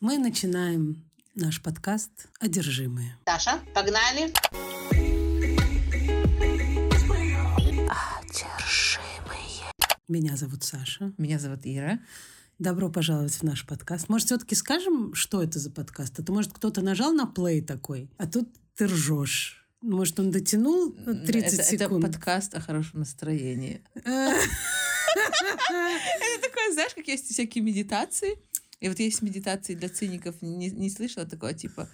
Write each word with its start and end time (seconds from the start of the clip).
Мы 0.00 0.16
начинаем 0.18 1.04
наш 1.34 1.60
подкаст 1.60 2.28
«Одержимые». 2.38 3.18
Даша, 3.26 3.58
погнали! 3.74 4.32
Одержимые. 8.20 9.72
Меня 10.06 10.36
зовут 10.36 10.62
Саша. 10.62 11.12
Меня 11.18 11.40
зовут 11.40 11.62
Ира. 11.64 11.98
Добро 12.60 12.90
пожаловать 12.90 13.32
в 13.32 13.42
наш 13.42 13.66
подкаст. 13.66 14.08
Может, 14.08 14.28
все-таки 14.28 14.54
скажем, 14.54 15.14
что 15.14 15.42
это 15.42 15.58
за 15.58 15.72
подкаст? 15.72 16.16
Это, 16.20 16.30
может, 16.30 16.52
кто-то 16.52 16.80
нажал 16.80 17.12
на 17.12 17.26
плей 17.26 17.60
такой, 17.60 18.08
а 18.18 18.28
тут 18.28 18.48
ты 18.76 18.86
ржешь. 18.86 19.66
Может, 19.80 20.20
он 20.20 20.30
дотянул 20.30 20.92
30 20.92 21.54
это, 21.54 21.62
секунд? 21.64 22.04
Это 22.04 22.12
подкаст 22.12 22.54
о 22.54 22.60
хорошем 22.60 23.00
настроении. 23.00 23.82
Это 25.70 26.42
такое, 26.42 26.72
знаешь, 26.72 26.94
как 26.94 27.08
есть 27.08 27.32
всякие 27.32 27.64
медитации. 27.64 28.38
И 28.80 28.88
вот 28.88 28.98
есть 28.98 29.22
медитации 29.22 29.74
для 29.74 29.88
циников, 29.88 30.40
не, 30.40 30.70
не 30.70 30.90
слышала 30.90 31.26
такое, 31.26 31.54
типа 31.54 31.88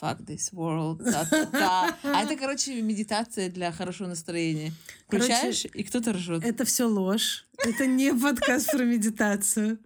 fuck 0.00 0.24
this 0.24 0.52
world, 0.52 1.04
та-та-та. 1.04 1.96
А 2.02 2.22
это, 2.22 2.36
короче, 2.36 2.82
медитация 2.82 3.50
для 3.50 3.70
хорошего 3.72 4.08
настроения. 4.08 4.72
Включаешь, 5.06 5.62
Короче, 5.62 5.78
и 5.78 5.84
кто-то 5.84 6.12
ржет. 6.12 6.44
Это 6.44 6.64
все 6.64 6.86
ложь. 6.86 7.46
Это 7.58 7.86
не 7.86 8.12
подкаст 8.12 8.72
про 8.72 8.84
медитацию. 8.84 9.78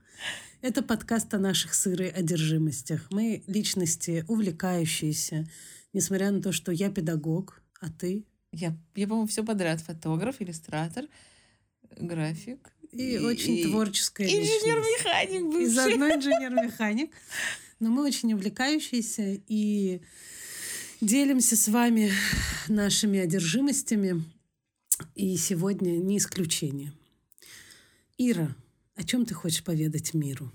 Это 0.60 0.82
подкаст 0.82 1.32
о 1.34 1.38
наших 1.38 1.74
сырой 1.74 2.08
одержимостях. 2.08 3.06
Мы 3.10 3.44
личности 3.46 4.24
увлекающиеся, 4.26 5.48
несмотря 5.92 6.30
на 6.30 6.42
то, 6.42 6.52
что 6.52 6.72
я 6.72 6.90
педагог, 6.90 7.62
а 7.80 7.90
ты? 7.90 8.24
Я, 8.50 8.76
я 8.96 9.06
по-моему, 9.06 9.28
все 9.28 9.44
подряд. 9.44 9.80
Фотограф, 9.80 10.36
иллюстратор, 10.40 11.04
график. 11.96 12.72
И, 12.92 13.18
очень 13.18 13.62
творческая 13.68 14.26
личность. 14.26 14.64
Инженер-механик 14.64 15.40
И 15.40 15.44
бывший. 15.44 15.66
заодно 15.66 16.08
инженер-механик. 16.14 17.10
Но 17.80 17.90
мы 17.90 18.04
очень 18.04 18.32
увлекающиеся 18.32 19.40
и 19.46 20.00
делимся 21.00 21.56
с 21.56 21.68
вами 21.68 22.10
нашими 22.68 23.20
одержимостями. 23.20 24.24
И 25.14 25.36
сегодня 25.36 25.90
не 25.90 26.18
исключение. 26.18 26.92
Ира, 28.16 28.54
о 28.96 29.04
чем 29.04 29.26
ты 29.26 29.34
хочешь 29.34 29.62
поведать 29.62 30.12
миру? 30.12 30.50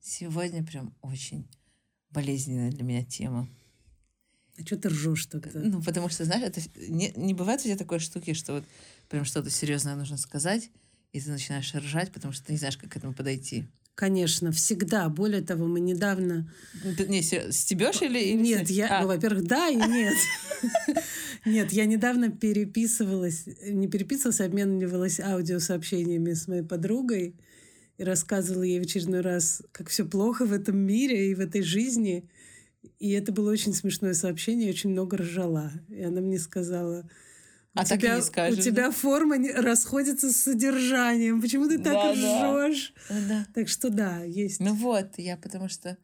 Сегодня 0.00 0.64
прям 0.64 0.96
очень 1.00 1.46
болезненная 2.10 2.72
для 2.72 2.82
меня 2.82 3.04
тема. 3.04 3.48
А 4.58 4.62
что 4.66 4.76
ты 4.76 4.88
ржешь 4.88 5.26
тогда? 5.26 5.60
Ну, 5.60 5.80
потому 5.80 6.08
что, 6.08 6.24
знаешь, 6.24 6.42
это 6.42 6.60
не, 6.88 7.12
не 7.14 7.34
бывает 7.34 7.60
у 7.60 7.64
тебя 7.64 7.76
такой 7.76 8.00
штуки, 8.00 8.32
что 8.32 8.54
вот 8.54 8.64
прям 9.08 9.24
что-то 9.24 9.50
серьезное 9.50 9.94
нужно 9.94 10.16
сказать, 10.16 10.70
и 11.12 11.20
ты 11.20 11.30
начинаешь 11.30 11.74
ржать, 11.74 12.12
потому 12.12 12.32
что 12.32 12.46
ты 12.46 12.52
не 12.52 12.58
знаешь, 12.58 12.76
как 12.76 12.92
к 12.92 12.96
этому 12.96 13.14
подойти. 13.14 13.64
Конечно, 13.98 14.52
всегда. 14.52 15.08
Более 15.08 15.42
того, 15.42 15.66
мы 15.66 15.80
недавно... 15.80 16.48
Ну, 16.84 16.92
Не, 17.08 17.20
стебешь 17.20 18.00
или... 18.00 18.32
Нет, 18.32 18.70
я, 18.70 18.98
А, 18.98 19.02
ну, 19.02 19.08
во-первых, 19.08 19.44
да 19.44 19.68
и 19.68 19.74
нет. 19.74 20.14
Нет, 21.44 21.72
я 21.72 21.84
недавно 21.84 22.30
переписывалась, 22.30 23.46
не 23.62 23.88
переписывалась, 23.88 24.40
а 24.40 24.44
обменивалась 24.44 25.18
аудиосообщениями 25.18 26.32
с 26.32 26.46
моей 26.46 26.62
подругой 26.62 27.34
и 27.96 28.04
рассказывала 28.04 28.62
ей 28.62 28.78
в 28.78 28.82
очередной 28.82 29.20
раз, 29.20 29.62
как 29.72 29.88
все 29.88 30.04
плохо 30.04 30.46
в 30.46 30.52
этом 30.52 30.76
мире 30.78 31.32
и 31.32 31.34
в 31.34 31.40
этой 31.40 31.62
жизни. 31.62 32.28
И 33.00 33.10
это 33.10 33.32
было 33.32 33.50
очень 33.50 33.74
смешное 33.74 34.14
сообщение, 34.14 34.70
очень 34.70 34.90
много 34.90 35.16
ржала. 35.16 35.72
И 35.88 36.02
она 36.02 36.20
мне 36.20 36.38
сказала, 36.38 37.08
у 37.78 37.80
А 37.80 37.84
так 37.84 37.98
и 37.98 38.02
тебя, 38.02 38.16
не 38.16 38.22
скажешь, 38.22 38.58
у 38.58 38.62
тебя 38.62 38.90
форма 38.90 39.36
не- 39.38 39.52
расходится 39.52 40.32
с 40.32 40.36
содержанием. 40.36 41.40
Почему 41.40 41.68
ты 41.68 41.78
так 41.78 41.94
Да, 41.94 42.14
да. 42.14 42.66
ржешь? 42.66 42.92
да. 43.08 43.46
Так 43.54 43.68
что 43.68 43.90
да, 43.90 44.22
есть. 44.24 44.60
Ну 44.60 44.74
вот, 44.74 45.18
я 45.18 45.36
потому 45.36 45.68
что 45.68 45.96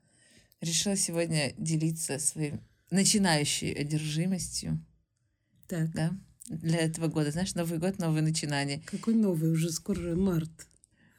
решила 0.61 0.97
сегодня 0.97 1.53
делиться 1.58 2.19
своей 2.19 2.55
начинающей 2.91 3.72
одержимостью, 3.72 4.84
Так, 5.69 5.92
да, 5.94 6.12
для 6.48 6.78
этого 6.81 7.08
года. 7.08 7.31
Знаешь, 7.31 7.55
Новый 7.55 7.78
год, 7.78 7.98
новые 7.98 8.22
начинания. 8.22 8.81
какой 8.87 9.15
новый? 9.15 9.50
Уже 9.50 9.70
скоро 9.72 10.15
март. 10.15 10.50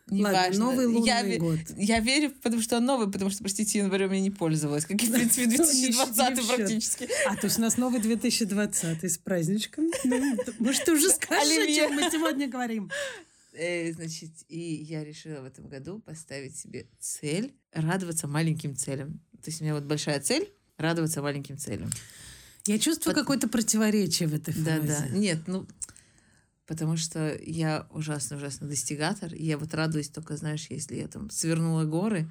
Неважно. 0.07 0.65
Новый 0.65 0.85
лунный 0.85 1.07
я, 1.07 1.39
год. 1.39 1.59
Я 1.77 1.99
верю, 1.99 2.31
потому 2.43 2.61
что 2.61 2.77
он 2.77 2.85
новый, 2.85 3.11
потому 3.11 3.31
что, 3.31 3.39
простите, 3.39 3.79
январем 3.79 4.11
я 4.11 4.19
не 4.21 4.29
пользовалась. 4.29 4.85
Как 4.85 5.01
и, 5.01 5.07
в 5.07 5.11
принципе, 5.11 5.45
Не 5.47 5.57
2020 5.57 6.37
счет. 6.37 6.55
практически. 6.55 7.09
А, 7.27 7.35
то 7.35 7.45
есть 7.47 7.57
у 7.57 7.61
нас 7.61 7.77
новый 7.77 7.99
2020 8.01 9.03
с 9.03 9.17
праздничком. 9.17 9.89
Ну, 10.03 10.37
Может, 10.59 10.85
ты 10.85 10.93
уже 10.93 11.09
скажешь, 11.09 11.57
о 11.57 11.73
чем 11.75 11.93
мы 11.95 12.03
сегодня 12.11 12.47
говорим? 12.47 12.91
Э, 13.53 13.91
Значит, 13.93 14.31
и 14.47 14.59
я 14.59 15.03
решила 15.03 15.41
в 15.41 15.45
этом 15.45 15.67
году 15.67 15.99
поставить 15.99 16.55
себе 16.55 16.87
цель 16.99 17.55
радоваться 17.71 18.27
маленьким 18.27 18.75
целям. 18.75 19.19
То 19.41 19.49
есть 19.49 19.61
у 19.61 19.63
меня 19.63 19.73
вот 19.73 19.83
большая 19.85 20.19
цель 20.19 20.51
радоваться 20.77 21.21
маленьким 21.21 21.57
целям. 21.57 21.89
Я 22.67 22.79
чувствую 22.79 23.15
какое-то 23.15 23.47
противоречие 23.47 24.27
в 24.27 24.33
этой 24.35 24.53
фразе. 24.53 24.87
да. 24.87 25.07
Нет, 25.09 25.39
ну, 25.47 25.65
потому 26.67 26.97
что 26.97 27.37
я 27.43 27.87
ужасно-ужасно 27.91 28.67
достигатор. 28.67 29.33
И 29.33 29.43
я 29.45 29.57
вот 29.57 29.73
радуюсь 29.73 30.09
только, 30.09 30.37
знаешь, 30.37 30.67
если 30.69 30.95
я 30.95 31.07
там 31.07 31.29
свернула 31.29 31.83
горы, 31.85 32.29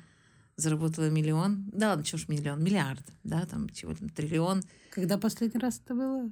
заработала 0.57 1.11
миллион. 1.11 1.65
Да 1.73 1.89
ладно, 1.91 2.05
чего 2.05 2.19
ж 2.19 2.29
миллион? 2.29 2.63
Миллиард, 2.63 3.05
да, 3.25 3.45
там 3.47 3.69
чего 3.71 3.95
там, 3.95 4.09
триллион. 4.09 4.63
Когда 4.91 5.19
последний 5.19 5.61
раз 5.61 5.81
это 5.85 5.95
было? 5.95 6.31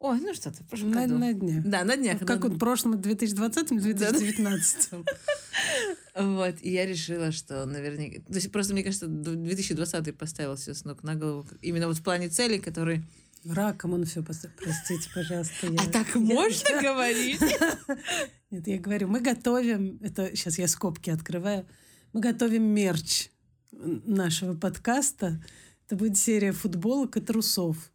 Ой, 0.00 0.18
ну 0.20 0.34
что-то, 0.34 0.64
в 0.64 0.66
прошлом 0.66 0.90
На, 0.90 1.02
году. 1.02 1.18
на 1.18 1.32
днях. 1.32 1.64
Да, 1.64 1.84
на 1.84 1.96
днях. 1.96 2.18
Как 2.18 2.40
на- 2.40 2.46
он 2.46 2.52
в 2.54 2.58
прошлом 2.58 3.00
2020 3.00 3.68
2019 3.80 4.90
Вот, 6.16 6.56
и 6.60 6.70
я 6.70 6.86
решила, 6.86 7.30
что 7.32 7.64
наверняка... 7.66 8.20
То 8.22 8.34
есть 8.34 8.50
просто, 8.50 8.72
мне 8.74 8.82
кажется, 8.82 9.06
д- 9.06 9.34
2020 9.36 10.18
поставил 10.18 10.56
все 10.56 10.74
с 10.74 10.84
ног 10.84 11.02
на 11.04 11.14
голову. 11.14 11.46
Именно 11.62 11.86
вот 11.86 11.96
в 11.98 12.02
плане 12.02 12.28
целей, 12.28 12.58
которые... 12.58 13.04
Раком 13.44 13.94
он 13.94 14.04
все 14.04 14.22
Простите, 14.22 15.08
пожалуйста. 15.14 15.66
я- 15.66 15.80
А 15.80 15.86
так 15.86 16.14
я- 16.14 16.20
можно 16.20 16.80
говорить? 16.80 17.40
Нет, 18.50 18.66
я 18.66 18.78
говорю, 18.78 19.08
мы 19.08 19.20
готовим, 19.20 19.98
это 20.02 20.34
сейчас 20.36 20.58
я 20.58 20.68
скобки 20.68 21.10
открываю, 21.10 21.66
мы 22.12 22.20
готовим 22.20 22.62
мерч 22.62 23.28
нашего 23.72 24.54
подкаста. 24.54 25.42
Это 25.86 25.96
будет 25.96 26.16
серия 26.16 26.52
футболок 26.52 27.16
и 27.16 27.20
трусов, 27.20 27.90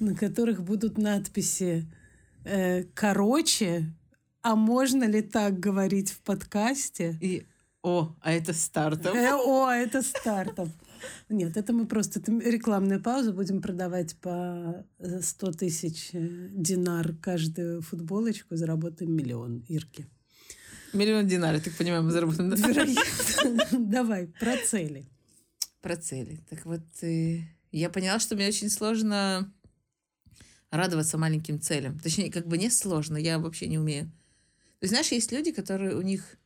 на 0.00 0.14
которых 0.14 0.62
будут 0.62 0.96
надписи 0.98 1.86
э, 2.44 2.84
«Короче, 2.94 3.92
а 4.42 4.54
можно 4.56 5.04
ли 5.04 5.20
так 5.22 5.58
говорить 5.58 6.10
в 6.10 6.20
подкасте?» 6.20 7.18
И, 7.20 7.46
о, 7.82 8.14
а 8.20 8.32
это 8.32 8.52
стартап. 8.52 9.14
Э, 9.14 9.32
О, 9.34 9.68
это 9.70 10.02
стартап. 10.02 10.68
Нет, 11.28 11.56
это 11.56 11.72
мы 11.72 11.86
просто 11.86 12.20
это 12.20 12.32
рекламная 12.32 12.98
пауза. 12.98 13.32
Будем 13.32 13.60
продавать 13.60 14.16
по 14.16 14.84
э, 14.98 15.20
100 15.20 15.52
тысяч 15.52 16.10
э, 16.12 16.48
динар 16.50 17.14
каждую 17.16 17.82
футболочку, 17.82 18.56
заработаем 18.56 19.12
миллион, 19.12 19.64
Ирки. 19.68 20.06
Миллион 20.92 21.26
динаров, 21.26 21.62
так 21.62 21.74
понимаю, 21.74 22.02
мы 22.02 22.10
заработаем. 22.10 22.50
да? 22.50 22.56
Вероятно. 22.56 23.78
Давай, 23.78 24.26
про 24.40 24.56
цели. 24.56 25.06
Про 25.80 25.96
цели. 25.96 26.40
Так 26.48 26.64
вот, 26.64 26.82
э, 27.02 27.40
я 27.72 27.90
поняла, 27.90 28.18
что 28.18 28.34
мне 28.34 28.48
очень 28.48 28.70
сложно 28.70 29.52
радоваться 30.70 31.18
маленьким 31.18 31.60
целям. 31.60 31.98
Точнее, 31.98 32.30
как 32.30 32.46
бы 32.46 32.58
не 32.58 32.70
сложно, 32.70 33.16
я 33.16 33.38
вообще 33.38 33.66
не 33.66 33.78
умею. 33.78 34.06
То 34.78 34.84
есть, 34.84 34.90
знаешь, 34.90 35.12
есть 35.12 35.32
люди, 35.32 35.52
которые 35.52 35.96
у 35.96 36.02
них 36.02 36.36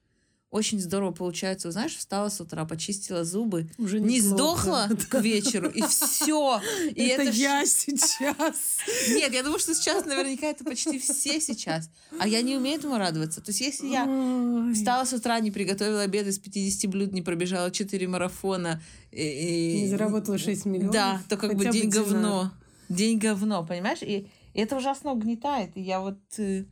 очень 0.50 0.80
здорово 0.80 1.12
получается. 1.12 1.70
Знаешь, 1.70 1.96
встала 1.96 2.28
с 2.28 2.40
утра, 2.40 2.64
почистила 2.64 3.24
зубы, 3.24 3.68
Уже 3.78 4.00
не 4.00 4.20
сдохла 4.20 4.88
к 5.08 5.20
вечеру, 5.20 5.68
и 5.68 5.82
все. 5.82 6.60
И 6.94 7.06
это 7.06 7.20
это 7.22 7.30
я 7.30 7.64
сейчас. 7.66 8.78
Нет, 9.10 9.32
я 9.32 9.42
думаю, 9.42 9.58
что 9.58 9.74
сейчас 9.74 10.04
наверняка 10.04 10.46
это 10.46 10.64
почти 10.64 10.98
все 10.98 11.40
сейчас. 11.40 11.90
А 12.18 12.26
я 12.26 12.42
не 12.42 12.56
умею 12.56 12.78
этому 12.78 12.98
радоваться. 12.98 13.40
То 13.40 13.50
есть, 13.50 13.60
если 13.60 13.86
я 13.88 14.04
Ой. 14.04 14.74
Встала 14.74 15.04
с 15.04 15.12
утра, 15.12 15.38
не 15.40 15.50
приготовила 15.50 16.02
обед 16.02 16.26
из 16.26 16.38
50 16.38 16.90
блюд, 16.90 17.12
не 17.12 17.22
пробежала 17.22 17.70
4 17.70 18.08
марафона. 18.08 18.82
И, 19.12 19.82
Не 19.82 19.88
заработала 19.88 20.38
6 20.38 20.66
миллионов. 20.66 20.92
Да, 20.92 21.22
то 21.28 21.36
как 21.36 21.54
бы 21.54 21.66
день 21.66 21.88
говно. 21.88 22.50
День 22.88 23.18
говно, 23.18 23.64
понимаешь? 23.64 24.02
И, 24.02 24.26
и 24.54 24.60
это 24.60 24.76
ужасно 24.76 25.12
угнетает. 25.12 25.76
И 25.76 25.80
я 25.80 26.00
вот 26.00 26.18
э, 26.38 26.64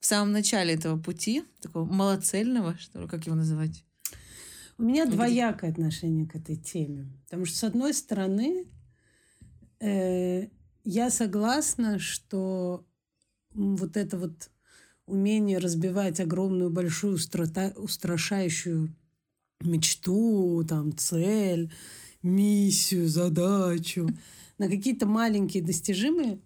в 0.00 0.06
самом 0.06 0.32
начале 0.32 0.74
этого 0.74 0.98
пути, 1.00 1.44
такого 1.60 1.84
малоцельного, 1.84 2.76
что 2.78 3.00
ли, 3.02 3.08
как 3.08 3.26
его 3.26 3.36
называть? 3.36 3.84
У 4.78 4.82
меня 4.82 5.04
Ну, 5.04 5.08
где- 5.10 5.16
двоякое 5.16 5.70
отношение 5.70 6.26
к 6.28 6.36
этой 6.36 6.56
теме. 6.56 7.06
Потому 7.24 7.46
что, 7.46 7.56
с 7.58 7.64
одной 7.64 7.94
стороны, 7.94 8.66
э, 9.80 10.48
я 10.84 11.10
согласна, 11.10 11.98
что 11.98 12.84
вот 13.54 13.96
это 13.96 14.18
вот 14.18 14.50
умение 15.06 15.58
разбивать 15.58 16.20
огромную, 16.20 16.70
большую, 16.70 17.16
страта- 17.18 17.72
устрашающую 17.76 18.94
мечту, 19.62 20.64
там, 20.68 20.96
цель, 20.96 21.72
миссию, 22.22 23.08
задачу 23.08 24.08
на 24.58 24.68
какие-то 24.68 25.06
маленькие 25.06 25.62
достижимые, 25.62 26.40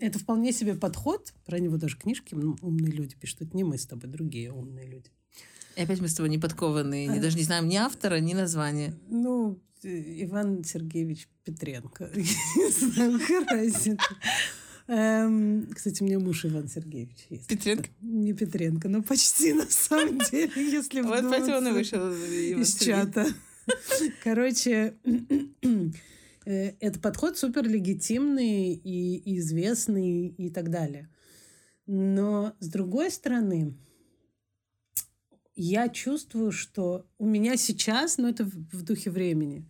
это 0.00 0.18
вполне 0.18 0.52
себе 0.52 0.74
подход. 0.74 1.32
Про 1.44 1.58
него 1.58 1.76
даже 1.76 1.96
книжки 1.96 2.34
умные 2.34 2.92
люди 2.92 3.16
пишут. 3.16 3.42
Это 3.42 3.56
не 3.56 3.64
мы 3.64 3.78
с 3.78 3.86
тобой, 3.86 4.10
другие 4.10 4.52
умные 4.52 4.86
люди. 4.86 5.10
И 5.76 5.82
опять 5.82 6.00
мы 6.00 6.08
с 6.08 6.14
тобой 6.14 6.30
не 6.30 6.38
подкованные, 6.38 7.10
А. 7.10 7.20
даже 7.20 7.36
не 7.36 7.42
знаем 7.44 7.68
ни 7.68 7.76
автора, 7.76 8.18
ни 8.20 8.32
названия. 8.32 8.94
Ну, 9.08 9.60
э, 9.82 10.24
Иван 10.24 10.64
Сергеевич 10.64 11.28
Петренко. 11.44 12.10
Не 12.14 12.70
знаю, 12.70 13.20
разница. 13.48 13.98
Эм, 14.88 15.68
кстати, 15.74 16.02
у 16.02 16.06
меня 16.06 16.18
муж 16.18 16.44
Иван 16.46 16.68
Сергеевич 16.68 17.26
есть. 17.28 17.46
Петренко? 17.48 17.88
Не 18.00 18.32
Петренко, 18.32 18.88
но 18.88 19.02
почти 19.02 19.52
на 19.52 19.66
самом 19.66 20.18
деле, 20.18 20.50
если 20.56 21.02
Вот 21.02 21.24
поэтому 21.28 21.56
он 21.56 21.68
и 21.68 21.72
вышел 21.72 22.10
из 22.12 22.76
чата. 22.78 23.26
Короче, 24.22 24.94
это 26.46 27.00
подход 27.00 27.36
супер 27.36 27.68
легитимный 27.68 28.72
и 28.72 29.38
известный 29.38 30.28
и 30.28 30.48
так 30.50 30.70
далее. 30.70 31.10
Но 31.86 32.54
с 32.60 32.68
другой 32.68 33.10
стороны, 33.10 33.76
я 35.54 35.88
чувствую, 35.88 36.52
что 36.52 37.06
у 37.18 37.26
меня 37.26 37.56
сейчас, 37.56 38.18
ну 38.18 38.28
это 38.28 38.44
в 38.44 38.82
духе 38.82 39.10
времени, 39.10 39.68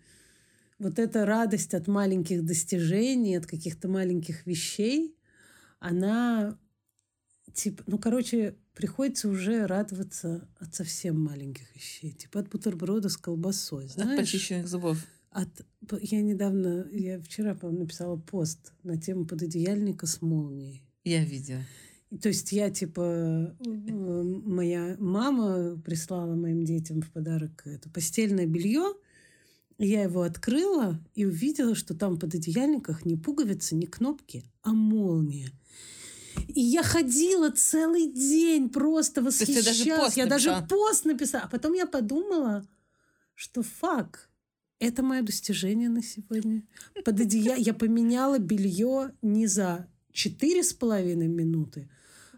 вот 0.78 0.98
эта 0.98 1.24
радость 1.24 1.72
от 1.72 1.86
маленьких 1.86 2.44
достижений, 2.44 3.36
от 3.36 3.46
каких-то 3.46 3.88
маленьких 3.88 4.46
вещей, 4.46 5.16
она 5.78 6.58
типа, 7.54 7.82
ну, 7.86 7.98
короче, 7.98 8.56
приходится 8.74 9.28
уже 9.28 9.66
радоваться 9.66 10.46
от 10.58 10.74
совсем 10.74 11.18
маленьких 11.18 11.74
вещей. 11.74 12.12
Типа 12.12 12.40
от 12.40 12.50
бутерброда 12.50 13.08
с 13.08 13.16
колбасой, 13.16 13.86
От 13.86 13.92
знаешь? 13.92 14.20
почищенных 14.20 14.68
зубов. 14.68 14.98
От... 15.36 15.50
Я 16.00 16.22
недавно, 16.22 16.88
я 16.92 17.20
вчера, 17.20 17.54
по-моему, 17.54 17.82
написала 17.82 18.16
пост 18.16 18.72
на 18.82 18.96
тему 18.96 19.26
пододеяльника 19.26 20.06
с 20.06 20.22
молнией. 20.22 20.82
Я 21.04 21.26
видела. 21.26 21.60
То 22.22 22.28
есть 22.28 22.52
я, 22.52 22.70
типа, 22.70 23.54
моя 23.60 24.96
мама 24.98 25.78
прислала 25.84 26.34
моим 26.34 26.64
детям 26.64 27.02
в 27.02 27.10
подарок 27.10 27.66
это 27.66 27.90
постельное 27.90 28.46
белье. 28.46 28.94
Я 29.76 30.04
его 30.04 30.22
открыла 30.22 30.98
и 31.14 31.26
увидела, 31.26 31.74
что 31.74 31.94
там 31.94 32.18
под 32.18 32.34
одеяльниках 32.34 33.04
не 33.04 33.16
пуговицы, 33.16 33.74
не 33.74 33.86
кнопки, 33.86 34.42
а 34.62 34.72
молния. 34.72 35.50
И 36.48 36.62
я 36.62 36.82
ходила 36.82 37.50
целый 37.50 38.10
день, 38.10 38.70
просто 38.70 39.20
есть 39.20 39.38
даже 39.38 39.68
восхищалась. 39.68 40.04
пост 40.04 40.16
я 40.16 40.24
даже 40.24 40.48
написала? 40.48 40.68
пост 40.68 41.04
написала. 41.04 41.44
А 41.44 41.48
потом 41.48 41.74
я 41.74 41.84
подумала, 41.84 42.66
что 43.34 43.62
фак, 43.62 44.25
это 44.78 45.02
мое 45.02 45.22
достижение 45.22 45.88
на 45.88 46.02
сегодня. 46.02 46.62
Под 47.04 47.20
одея- 47.20 47.56
Я 47.56 47.74
поменяла 47.74 48.38
белье 48.38 49.12
не 49.22 49.46
за 49.46 49.88
четыре 50.12 50.62
с 50.62 50.72
половиной 50.72 51.28
минуты, 51.28 51.88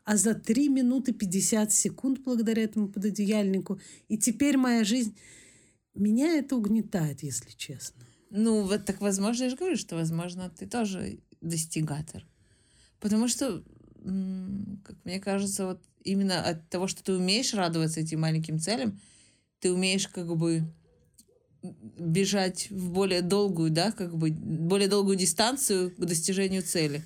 а 0.05 0.17
за 0.17 0.35
3 0.35 0.69
минуты 0.69 1.13
50 1.13 1.73
секунд 1.73 2.21
благодаря 2.25 2.63
этому 2.63 2.89
пододеяльнику. 2.89 3.81
И 4.09 4.19
теперь 4.19 4.57
моя 4.57 4.85
жизнь... 4.85 5.17
Меня 5.95 6.39
это 6.39 6.55
угнетает, 6.55 7.25
если 7.25 7.51
честно. 7.51 8.05
Ну, 8.31 8.63
вот 8.63 8.85
так 8.85 9.01
возможно, 9.01 9.45
я 9.45 9.51
же 9.51 9.57
говорю, 9.57 9.77
что, 9.77 9.97
возможно, 9.97 10.49
ты 10.49 10.67
тоже 10.67 11.19
достигатор. 11.41 12.25
Потому 13.01 13.27
что, 13.27 13.65
как 14.85 14.97
мне 15.05 15.19
кажется, 15.19 15.67
вот 15.67 15.83
именно 16.05 16.41
от 16.41 16.69
того, 16.69 16.87
что 16.87 17.03
ты 17.03 17.13
умеешь 17.15 17.53
радоваться 17.53 18.01
этим 18.01 18.21
маленьким 18.21 18.61
целям, 18.61 19.01
ты 19.59 19.73
умеешь 19.73 20.07
как 20.07 20.37
бы 20.37 20.63
бежать 21.63 22.71
в 22.71 22.91
более 22.91 23.23
долгую, 23.23 23.71
да, 23.71 23.93
как 23.93 24.17
бы 24.17 24.31
более 24.31 24.89
долгую 24.89 25.17
дистанцию 25.17 25.91
к 25.91 26.05
достижению 26.05 26.63
цели. 26.63 27.03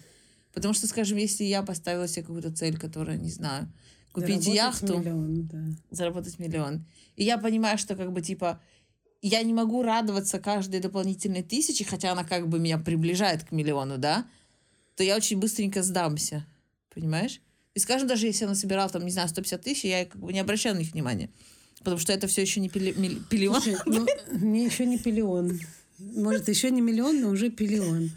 Потому 0.53 0.75
что, 0.75 0.87
скажем, 0.87 1.17
если 1.19 1.45
я 1.45 1.63
поставила 1.63 2.07
себе 2.07 2.23
какую-то 2.23 2.53
цель, 2.53 2.79
которая, 2.79 3.17
не 3.17 3.31
знаю, 3.31 3.73
купить 4.13 4.43
Заработать 4.43 4.55
яхту, 4.55 4.99
миллион, 4.99 5.47
да. 5.47 5.65
заработать 5.91 6.39
миллион. 6.39 6.85
И 7.17 7.25
я 7.25 7.39
понимаю, 7.39 7.79
что 7.79 7.97
как 7.97 8.13
бы 8.13 8.21
типа 8.21 8.61
я 9.23 9.43
не 9.43 9.55
могу 9.55 9.83
радоваться 9.83 10.39
каждой 10.39 10.81
дополнительной 10.81 11.43
тысяче, 11.43 11.85
хотя 11.85 12.13
она 12.13 12.25
как 12.25 12.49
бы 12.49 12.59
меня 12.59 12.77
приближает 12.79 13.45
к 13.45 13.53
миллиону, 13.53 13.97
да, 13.97 14.27
то 14.97 15.05
я 15.05 15.17
очень 15.17 15.39
быстренько 15.39 15.83
сдамся. 15.83 16.45
Понимаешь? 16.95 17.41
И 17.75 17.79
скажем, 17.79 18.09
даже 18.09 18.27
если 18.27 18.45
я 18.45 18.51
насобирала 18.51 18.91
там, 18.91 19.05
не 19.05 19.11
знаю, 19.11 19.29
150 19.29 19.63
тысяч, 19.63 19.85
я 19.85 20.05
как 20.05 20.21
бы 20.21 20.33
не 20.33 20.41
обращаю 20.41 20.75
на 20.75 20.81
них 20.81 20.93
внимания. 20.93 21.31
Потому 21.85 21.99
что 21.99 22.13
это 22.13 22.27
все 22.27 22.43
еще 22.43 22.61
не 22.61 22.69
пили, 22.69 22.93
милли- 22.93 23.21
пилион. 23.29 23.61
Слушай, 23.61 23.79
ну, 23.87 24.07
мне 24.31 24.65
еще 24.65 24.87
не 24.87 24.99
пиллион. 24.99 25.59
Может, 25.99 26.49
еще 26.49 26.71
не 26.71 26.81
миллион, 26.81 27.21
но 27.21 27.29
уже 27.31 27.51
пиллион. 27.51 28.11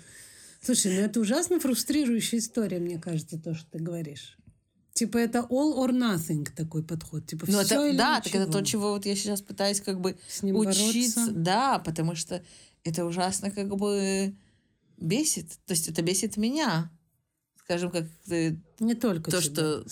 Слушай, 0.62 0.95
ну 0.95 1.01
это 1.01 1.19
ужасно 1.19 1.59
фрустрирующая 1.59 2.39
история, 2.39 2.79
мне 2.79 2.97
кажется, 3.00 3.38
то, 3.38 3.53
что 3.53 3.65
ты 3.71 3.79
говоришь. 3.79 4.38
Типа 4.94 5.17
это 5.17 5.39
all 5.50 5.75
or 5.77 5.91
nothing 5.91 6.47
такой 6.56 6.81
подход. 6.83 7.27
Типа 7.27 7.45
Ну, 7.50 7.63
все 7.63 7.75
это, 7.75 7.88
или 7.89 7.97
да, 7.97 8.21
так 8.21 8.27
это 8.33 8.39
ничего. 8.45 8.51
то, 8.53 8.65
чего 8.65 8.91
вот 8.94 9.06
я 9.06 9.15
сейчас 9.15 9.41
пытаюсь 9.41 9.81
как 9.81 10.00
бы 10.00 10.15
С 10.27 10.41
ним 10.41 10.56
учиться. 10.56 11.19
бороться. 11.19 11.31
Да, 11.41 11.79
потому 11.79 12.15
что 12.15 12.41
это 12.83 13.06
ужасно 13.06 13.51
как 13.51 13.75
бы 13.75 14.33
бесит. 14.97 15.50
То 15.65 15.73
есть 15.73 15.89
это 15.89 16.01
бесит 16.01 16.38
меня. 16.38 16.89
Скажем, 17.65 17.91
как 17.91 18.06
ты 18.25 18.59
Не 18.79 18.95
только 18.95 19.29
то, 19.31 19.41
тебя. 19.41 19.53
что... 19.53 19.85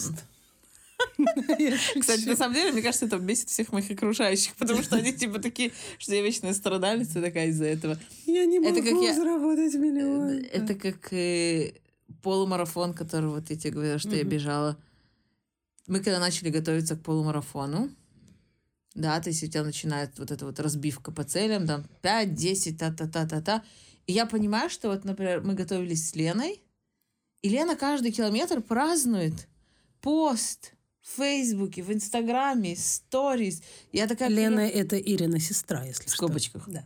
Я 1.59 1.77
Кстати, 1.99 2.25
на 2.25 2.35
самом 2.35 2.55
деле, 2.55 2.71
мне 2.71 2.81
кажется, 2.81 3.05
это 3.05 3.17
бесит 3.19 3.49
всех 3.49 3.71
моих 3.71 3.89
окружающих, 3.91 4.55
потому 4.55 4.81
что 4.83 4.95
они 4.95 5.13
типа 5.13 5.39
такие, 5.39 5.71
что 5.97 6.15
я 6.15 6.21
вечная 6.21 6.53
страдалица 6.53 7.21
такая 7.21 7.47
из-за 7.47 7.65
этого. 7.65 7.99
Я 8.25 8.45
не 8.45 8.57
это 8.57 8.81
могу 8.81 8.81
как 8.81 9.03
я- 9.03 9.13
заработать 9.13 9.73
миллион. 9.75 10.45
Это 10.51 10.75
как 10.75 11.13
э, 11.13 11.73
полумарафон, 12.21 12.93
который 12.93 13.29
вот 13.29 13.49
я 13.49 13.55
тебе 13.55 13.73
говорила, 13.73 13.99
что 13.99 14.15
я 14.15 14.23
бежала. 14.23 14.77
Мы 15.87 15.99
когда 15.99 16.19
начали 16.19 16.49
готовиться 16.49 16.95
к 16.95 17.03
полумарафону, 17.03 17.89
да, 18.95 19.19
то 19.19 19.29
есть 19.29 19.43
у 19.43 19.47
тебя 19.47 19.63
начинает 19.63 20.17
вот 20.19 20.31
эта 20.31 20.45
вот 20.45 20.59
разбивка 20.59 21.11
по 21.11 21.23
целям, 21.23 21.67
там 21.67 21.85
5, 22.01 22.33
10, 22.35 22.77
та-та-та-та-та. 22.77 23.63
И 24.05 24.13
я 24.13 24.25
понимаю, 24.25 24.69
что 24.69 24.89
вот, 24.89 25.03
например, 25.03 25.41
мы 25.41 25.53
готовились 25.55 26.09
с 26.09 26.15
Леной, 26.15 26.61
и 27.41 27.49
Лена 27.49 27.75
каждый 27.75 28.11
километр 28.11 28.61
празднует 28.61 29.47
пост 29.99 30.73
в 31.03 31.17
Фейсбуке, 31.17 31.83
в 31.83 31.91
Инстаграме, 31.91 32.75
сторис. 32.75 33.61
Я 33.91 34.07
такая... 34.07 34.29
Лена 34.29 34.61
это 34.61 34.97
Ирина 34.97 35.39
сестра, 35.39 35.83
если 35.85 36.03
В 36.05 36.13
что. 36.13 36.15
скобочках. 36.25 36.67
Да. 36.67 36.85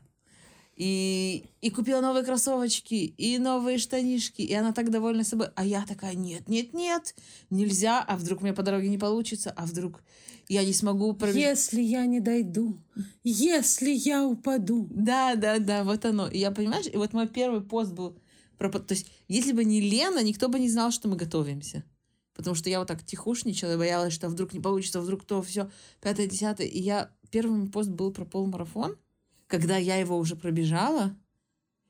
И, 0.75 1.46
и 1.62 1.69
купила 1.72 2.02
новые 2.02 2.24
кроссовочки, 2.24 2.96
и 2.96 3.38
новые 3.40 3.78
штанишки, 3.78 4.42
и 4.42 4.54
она 4.54 4.74
так 4.74 4.92
довольна 4.92 5.24
собой. 5.24 5.48
А 5.56 5.66
я 5.66 5.86
такая, 5.86 6.14
нет, 6.14 6.48
нет, 6.50 6.74
нет, 6.74 7.16
нельзя, 7.50 8.04
а 8.04 8.18
вдруг 8.18 8.42
у 8.42 8.44
меня 8.44 8.54
по 8.54 8.64
дороге 8.64 8.90
не 8.90 8.98
получится, 8.98 9.52
а 9.56 9.66
вдруг 9.66 10.04
я 10.50 10.64
не 10.64 10.74
смогу 10.74 11.14
пробежать. 11.14 11.42
Если 11.42 11.81
я 11.81 12.06
не 12.06 12.19
дойду, 12.19 12.78
если 13.24 13.90
я 13.92 14.25
упаду. 14.25 14.88
Да, 14.92 15.36
да, 15.36 15.58
да, 15.60 15.84
вот 15.84 16.06
оно. 16.06 16.28
И 16.28 16.38
я, 16.38 16.52
понимаешь, 16.52 16.86
и 16.92 16.98
вот 16.98 17.14
мой 17.14 17.28
первый 17.28 17.62
пост 17.62 17.92
был 17.92 18.18
про... 18.58 18.69
под- 18.69 18.88
То 18.88 18.94
есть, 18.94 19.07
если 19.28 19.54
бы 19.54 19.64
не 19.66 19.81
Лена, 19.81 20.24
никто 20.24 20.47
бы 20.47 20.59
не 20.59 20.69
знал, 20.69 20.92
что 20.92 21.07
мы 21.07 21.16
готовимся. 21.16 21.83
Потому 22.38 22.56
что 22.56 22.70
я 22.70 22.80
вот 22.80 22.88
так 22.88 23.04
тихушничала 23.04 23.74
и 23.74 23.78
боялась, 23.78 24.14
что 24.14 24.30
вдруг 24.30 24.54
не 24.54 24.60
получится, 24.60 25.02
вдруг 25.02 25.26
то, 25.26 25.42
все, 25.42 25.70
пятое, 26.00 26.28
десятое. 26.28 26.68
И 26.68 26.80
я... 26.80 27.12
Первый 27.32 27.58
мой 27.58 27.68
пост 27.68 27.90
был 27.90 28.14
про 28.14 28.24
полумарафон. 28.24 28.96
Когда 29.48 29.76
я 29.76 29.98
его 29.98 30.18
уже 30.18 30.36
пробежала, 30.36 31.14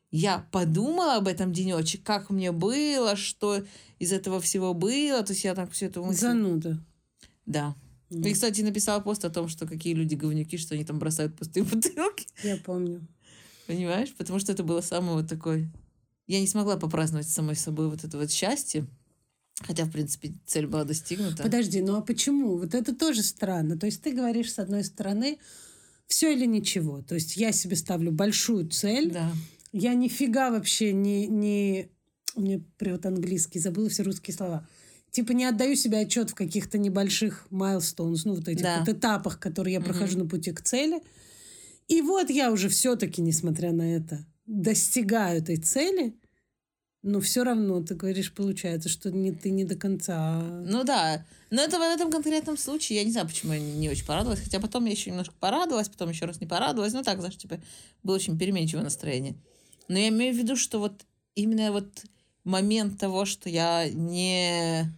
я 0.09 0.47
подумала 0.51 1.17
об 1.17 1.27
этом 1.27 1.51
денечек, 1.51 2.01
как 2.03 2.29
мне 2.29 2.51
было, 2.51 3.15
что 3.15 3.63
из 3.99 4.13
этого 4.13 4.39
всего 4.39 4.73
было. 4.73 5.21
То 5.21 5.33
есть 5.33 5.43
я 5.43 5.53
так 5.53 5.71
все 5.71 5.87
это 5.87 6.01
мысль... 6.01 6.21
Зануда. 6.21 6.83
Да. 7.45 7.75
И, 8.09 8.33
кстати, 8.33 8.61
написала 8.61 9.01
пост 9.01 9.25
о 9.25 9.29
том, 9.29 9.49
что 9.49 9.67
какие 9.67 9.93
люди 9.93 10.15
говнюки, 10.15 10.57
что 10.57 10.75
они 10.75 10.85
там 10.85 10.97
бросают 10.97 11.35
пустые 11.35 11.63
бутылки. 11.63 12.25
Я 12.41 12.57
помню. 12.57 13.05
Понимаешь? 13.67 14.13
Потому 14.15 14.39
что 14.39 14.53
это 14.53 14.63
было 14.63 14.81
самое 14.81 15.17
вот 15.17 15.27
такое... 15.27 15.69
Я 16.25 16.39
не 16.39 16.47
смогла 16.47 16.77
попраздновать 16.77 17.29
самой 17.29 17.55
собой 17.55 17.89
вот 17.89 18.03
это 18.03 18.17
вот 18.17 18.31
счастье. 18.31 18.85
Хотя, 19.61 19.85
в 19.85 19.91
принципе, 19.91 20.33
цель 20.45 20.67
была 20.67 20.83
достигнута. 20.83 21.43
Подожди, 21.43 21.81
ну 21.81 21.95
а 21.97 22.01
почему? 22.01 22.57
Вот 22.57 22.75
это 22.75 22.95
тоже 22.95 23.23
странно. 23.23 23.77
То 23.77 23.87
есть 23.87 24.01
ты 24.01 24.11
говоришь, 24.13 24.53
с 24.53 24.59
одной 24.59 24.83
стороны, 24.83 25.39
все 26.07 26.31
или 26.33 26.45
ничего. 26.45 27.01
То 27.01 27.15
есть 27.15 27.37
я 27.37 27.51
себе 27.51 27.75
ставлю 27.75 28.11
большую 28.11 28.69
цель. 28.69 29.11
Да. 29.11 29.31
Я 29.73 29.93
нифига 29.95 30.51
вообще 30.51 30.93
не... 30.93 31.27
не... 31.27 31.89
Мне 32.35 32.59
привод 32.77 33.05
английский, 33.07 33.59
забыла 33.59 33.89
все 33.89 34.03
русские 34.03 34.35
слова. 34.35 34.67
Типа 35.09 35.31
не 35.31 35.45
отдаю 35.45 35.75
себе 35.75 35.99
отчет 35.99 36.29
в 36.29 36.35
каких-то 36.35 36.77
небольших 36.77 37.47
milestones, 37.49 38.21
ну 38.25 38.35
вот 38.35 38.47
этих 38.47 38.61
Да. 38.61 38.79
вот 38.85 38.89
этапах, 38.89 39.39
которые 39.39 39.73
я 39.73 39.79
Мгм. 39.79 39.89
прохожу 39.89 40.19
на 40.19 40.27
пути 40.29 40.51
к 40.51 40.61
цели. 40.61 41.01
И 41.87 42.01
вот 42.01 42.29
я 42.29 42.51
уже 42.51 42.69
все-таки, 42.69 43.21
несмотря 43.23 43.71
на 43.71 43.95
это, 43.95 44.23
достигаю 44.45 45.39
этой 45.41 45.57
цели, 45.57 46.13
но 47.07 47.21
все 47.21 47.45
равно, 47.45 47.81
ты 47.81 47.95
говоришь, 47.95 48.33
получается, 48.33 48.89
что 48.89 49.09
не, 49.11 49.31
ты 49.31 49.49
не 49.49 49.63
до 49.63 49.77
конца. 49.77 50.41
Ну 50.41 50.83
да. 50.83 51.25
Но 51.49 51.61
это 51.61 51.79
в 51.79 51.81
этом 51.81 52.11
конкретном 52.11 52.57
случае, 52.57 52.99
я 52.99 53.05
не 53.05 53.11
знаю, 53.11 53.27
почему 53.27 53.53
я 53.53 53.59
не 53.59 53.89
очень 53.89 54.05
порадовалась. 54.05 54.41
Хотя 54.41 54.59
потом 54.59 54.83
я 54.83 54.91
еще 54.91 55.09
немножко 55.09 55.33
порадовалась, 55.39 55.87
потом 55.87 56.09
еще 56.09 56.25
раз 56.25 56.41
не 56.41 56.47
порадовалась. 56.47 56.91
Ну 56.91 57.03
так, 57.03 57.19
знаешь, 57.19 57.37
типа, 57.37 57.61
было 58.03 58.15
очень 58.15 58.37
переменчивое 58.37 58.83
настроение. 58.83 59.37
Но 59.87 59.97
я 59.97 60.09
имею 60.09 60.33
в 60.33 60.37
виду, 60.37 60.57
что 60.57 60.79
вот 60.79 61.05
именно 61.33 61.71
вот 61.71 61.87
момент 62.43 62.99
того, 62.99 63.23
что 63.23 63.49
я 63.49 63.89
не 63.89 64.91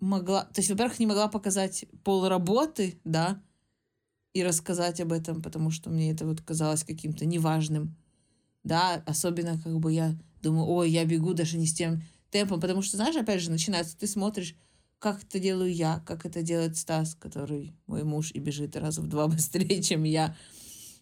могла... 0.00 0.44
То 0.44 0.60
есть, 0.60 0.70
во-первых, 0.70 0.98
не 0.98 1.06
могла 1.06 1.28
показать 1.28 1.84
пол 2.04 2.26
работы, 2.26 2.98
да, 3.04 3.38
и 4.32 4.42
рассказать 4.42 4.98
об 5.02 5.12
этом, 5.12 5.42
потому 5.42 5.70
что 5.70 5.90
мне 5.90 6.10
это 6.10 6.24
вот 6.24 6.40
казалось 6.40 6.84
каким-то 6.84 7.26
неважным. 7.26 7.94
Да, 8.64 9.02
особенно 9.04 9.60
как 9.60 9.78
бы 9.78 9.92
я 9.92 10.16
думаю, 10.42 10.66
ой, 10.66 10.90
я 10.90 11.04
бегу 11.04 11.34
даже 11.34 11.56
не 11.56 11.66
с 11.66 11.74
тем 11.74 12.02
темпом, 12.30 12.60
потому 12.60 12.82
что, 12.82 12.96
знаешь, 12.96 13.16
опять 13.16 13.40
же, 13.40 13.50
начинается, 13.50 13.96
ты 13.96 14.06
смотришь, 14.06 14.56
как 14.98 15.22
это 15.24 15.38
делаю 15.38 15.72
я, 15.72 16.02
как 16.06 16.24
это 16.24 16.42
делает 16.42 16.76
Стас, 16.76 17.14
который 17.14 17.74
мой 17.86 18.04
муж 18.04 18.30
и 18.32 18.38
бежит 18.38 18.76
раза 18.76 19.02
в 19.02 19.08
два 19.08 19.28
быстрее, 19.28 19.82
чем 19.82 20.04
я. 20.04 20.36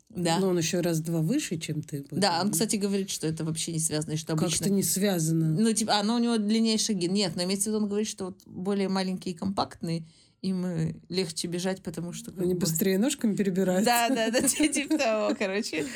Да. 0.09 0.41
Но 0.41 0.49
он 0.49 0.59
еще 0.59 0.81
раз-два 0.81 1.21
выше, 1.21 1.57
чем 1.57 1.83
ты. 1.83 2.05
Да, 2.11 2.41
он, 2.43 2.51
кстати, 2.51 2.75
говорит, 2.75 3.11
что 3.11 3.29
это 3.29 3.45
вообще 3.45 3.73
не 3.73 3.79
связано, 3.79 4.15
и 4.15 4.17
что 4.17 4.33
обычно... 4.33 4.51
Как-то 4.59 4.71
не 4.71 4.83
связано. 4.83 5.51
Ну, 5.51 5.73
типа, 5.73 6.01
оно 6.01 6.17
у 6.17 6.19
него 6.19 6.37
длиннее 6.37 6.79
шаги. 6.79 7.09
Нет, 7.09 7.37
но 7.37 7.45
имеется 7.45 7.65
в 7.65 7.67
виду, 7.69 7.85
он 7.85 7.89
говорит, 7.89 8.09
что 8.09 8.25
вот 8.27 8.43
более 8.45 8.89
маленькие 8.89 9.35
и 9.35 9.37
компактные, 9.37 10.05
им 10.43 10.95
легче 11.09 11.49
бежать, 11.49 11.83
потому 11.83 12.13
что... 12.13 12.33
Они 12.39 12.55
бы... 12.55 12.61
быстрее 12.61 12.99
ножками 12.99 13.37
перебирают. 13.37 13.85
Да, 13.85 14.09
да, 14.09 14.31
да, 14.31 14.41
типа 14.49 14.97
того, 14.97 15.35
короче. 15.39 15.87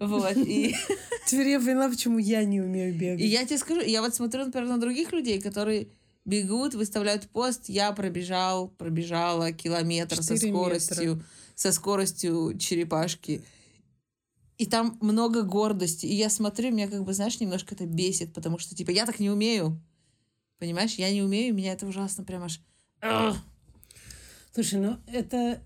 Вот, 0.00 0.36
и... 0.36 0.74
Теперь 1.26 1.50
я 1.50 1.60
поняла, 1.60 1.88
почему 1.88 2.18
я 2.18 2.44
не 2.44 2.60
умею 2.60 2.94
бегать. 2.98 3.20
И 3.20 3.26
я 3.26 3.44
тебе 3.44 3.58
скажу, 3.58 3.80
я 3.80 4.02
вот 4.02 4.14
смотрю, 4.14 4.44
например, 4.46 4.68
на 4.68 4.78
других 4.78 5.12
людей, 5.12 5.40
которые 5.40 5.88
бегут, 6.24 6.74
выставляют 6.74 7.28
пост, 7.28 7.68
я 7.68 7.92
пробежал, 7.92 8.68
пробежала 8.68 9.52
километр 9.52 10.22
со 10.22 10.36
скоростью, 10.36 11.14
метра. 11.14 11.26
со 11.54 11.72
скоростью 11.72 12.58
черепашки. 12.58 13.42
И 14.58 14.66
там 14.66 14.98
много 15.00 15.42
гордости. 15.42 16.06
И 16.06 16.14
я 16.14 16.28
смотрю, 16.28 16.70
меня 16.70 16.88
как 16.88 17.04
бы, 17.04 17.12
знаешь, 17.12 17.40
немножко 17.40 17.74
это 17.74 17.86
бесит, 17.86 18.32
потому 18.34 18.58
что, 18.58 18.74
типа, 18.74 18.90
я 18.90 19.06
так 19.06 19.18
не 19.18 19.30
умею. 19.30 19.80
Понимаешь, 20.58 20.94
я 20.94 21.10
не 21.12 21.22
умею, 21.22 21.54
меня 21.54 21.72
это 21.72 21.86
ужасно 21.86 22.24
прям 22.24 22.44
аж... 22.44 22.60
Слушай, 24.52 24.80
ну 24.80 24.98
это, 25.06 25.62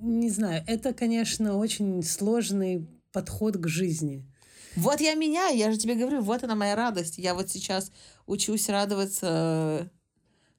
не 0.00 0.30
знаю, 0.30 0.64
это, 0.66 0.92
конечно, 0.92 1.56
очень 1.56 2.02
сложный 2.02 2.88
подход 3.12 3.56
к 3.56 3.68
жизни. 3.68 4.26
Вот 4.74 5.00
я 5.00 5.14
меняю, 5.14 5.56
я 5.56 5.72
же 5.72 5.78
тебе 5.78 5.94
говорю, 5.94 6.20
вот 6.20 6.44
она 6.44 6.54
моя 6.54 6.76
радость. 6.76 7.18
Я 7.18 7.34
вот 7.34 7.48
сейчас 7.48 7.90
учусь 8.26 8.68
радоваться 8.68 9.90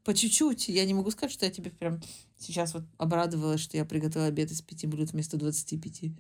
по 0.04 0.14
чуть-чуть. 0.14 0.70
Я 0.70 0.86
не 0.86 0.94
могу 0.94 1.12
сказать, 1.12 1.32
что 1.32 1.46
я 1.46 1.52
тебе 1.52 1.70
прям 1.70 2.02
сейчас 2.40 2.74
вот 2.74 2.84
обрадовалась, 2.98 3.62
что 3.62 3.78
я 3.78 3.86
приготовила 3.86 4.28
обед 4.28 4.50
из 4.50 4.62
пяти 4.62 4.88
блюд 4.88 5.12
вместо 5.12 5.38
двадцати 5.38 5.78
пяти. 5.78 6.16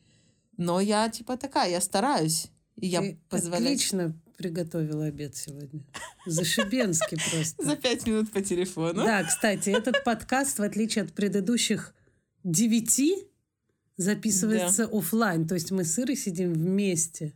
Но 0.57 0.79
я 0.79 1.09
типа 1.09 1.37
такая, 1.37 1.71
я 1.71 1.81
стараюсь. 1.81 2.47
И 2.75 2.87
я 2.87 3.01
Ты 3.01 3.17
позволяю... 3.29 3.73
отлично 3.73 4.13
приготовила 4.37 5.05
обед 5.05 5.35
сегодня. 5.35 5.83
Зашибенский 6.25 7.17
просто. 7.31 7.63
За 7.63 7.75
пять 7.75 8.05
минут 8.05 8.31
по 8.31 8.41
телефону. 8.41 9.03
Да, 9.03 9.23
кстати, 9.23 9.69
этот 9.69 10.03
подкаст, 10.03 10.59
в 10.59 10.63
отличие 10.63 11.03
от 11.03 11.13
предыдущих 11.13 11.93
девяти, 12.43 13.15
записывается 13.97 14.87
да. 14.87 14.97
офлайн. 14.97 15.47
То 15.47 15.55
есть 15.55 15.71
мы 15.71 15.83
с 15.83 15.97
Ирой 15.99 16.15
сидим 16.15 16.53
вместе 16.53 17.33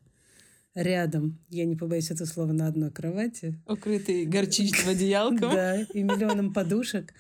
рядом, 0.74 1.40
я 1.50 1.66
не 1.66 1.76
побоюсь 1.76 2.12
этого 2.12 2.28
слова, 2.28 2.52
на 2.54 2.68
одной 2.68 2.92
кровати. 2.92 3.60
Укрытый 3.68 4.26
горчичным 4.26 4.90
одеялком. 4.96 5.52
Да, 5.52 5.82
и 5.82 6.04
миллионом 6.04 6.54
подушек, 6.54 7.14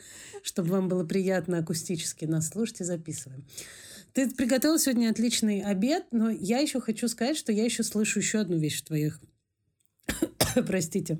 чтобы 0.44 0.70
вам 0.70 0.88
было 0.88 1.04
приятно 1.04 1.58
акустически 1.58 2.26
нас 2.26 2.50
слушать 2.50 2.82
и 2.82 2.84
записываем. 2.86 3.46
Ты 4.14 4.30
приготовил 4.30 4.78
сегодня 4.78 5.10
отличный 5.10 5.62
обед, 5.62 6.06
но 6.12 6.30
я 6.30 6.60
еще 6.60 6.82
хочу 6.82 7.08
сказать, 7.08 7.38
что 7.38 7.52
я 7.52 7.64
еще 7.64 7.84
слышу 7.84 8.20
еще 8.20 8.40
одну 8.40 8.58
вещь 8.58 8.82
в 8.82 8.86
твоих, 8.86 9.22
простите, 10.68 11.20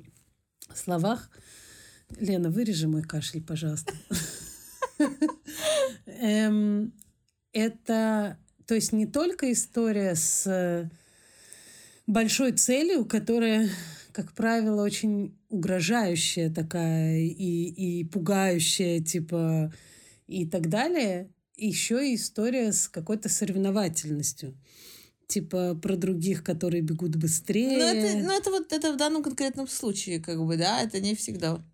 словах. 0.74 1.30
Лена, 2.18 2.50
вырежи 2.50 2.88
мой 2.88 3.02
кашель, 3.02 3.42
пожалуйста. 3.42 3.94
Эм, 6.06 6.92
это, 7.52 8.38
то 8.66 8.74
есть 8.74 8.92
не 8.92 9.06
только 9.06 9.50
история 9.52 10.14
с 10.14 10.90
большой 12.06 12.52
целью, 12.52 13.06
которая, 13.06 13.68
как 14.12 14.32
правило, 14.32 14.82
очень 14.82 15.38
угрожающая 15.48 16.52
такая 16.52 17.18
и, 17.18 18.00
и 18.00 18.04
пугающая, 18.04 19.00
типа, 19.00 19.72
и 20.26 20.46
так 20.46 20.68
далее 20.68 21.30
еще 21.56 22.10
и 22.10 22.16
история 22.16 22.72
с 22.72 22.88
какой-то 22.88 23.28
соревновательностью. 23.28 24.56
Типа 25.26 25.74
про 25.74 25.96
других, 25.96 26.44
которые 26.44 26.82
бегут 26.82 27.16
быстрее. 27.16 27.78
Ну, 27.78 27.84
это, 27.84 28.18
ну, 28.18 28.32
это 28.32 28.50
вот 28.50 28.72
это 28.72 28.92
в 28.92 28.96
данном 28.96 29.22
конкретном 29.22 29.66
случае, 29.66 30.20
как 30.20 30.44
бы, 30.44 30.56
да, 30.56 30.82
это 30.82 31.00
не 31.00 31.14
всегда. 31.14 31.64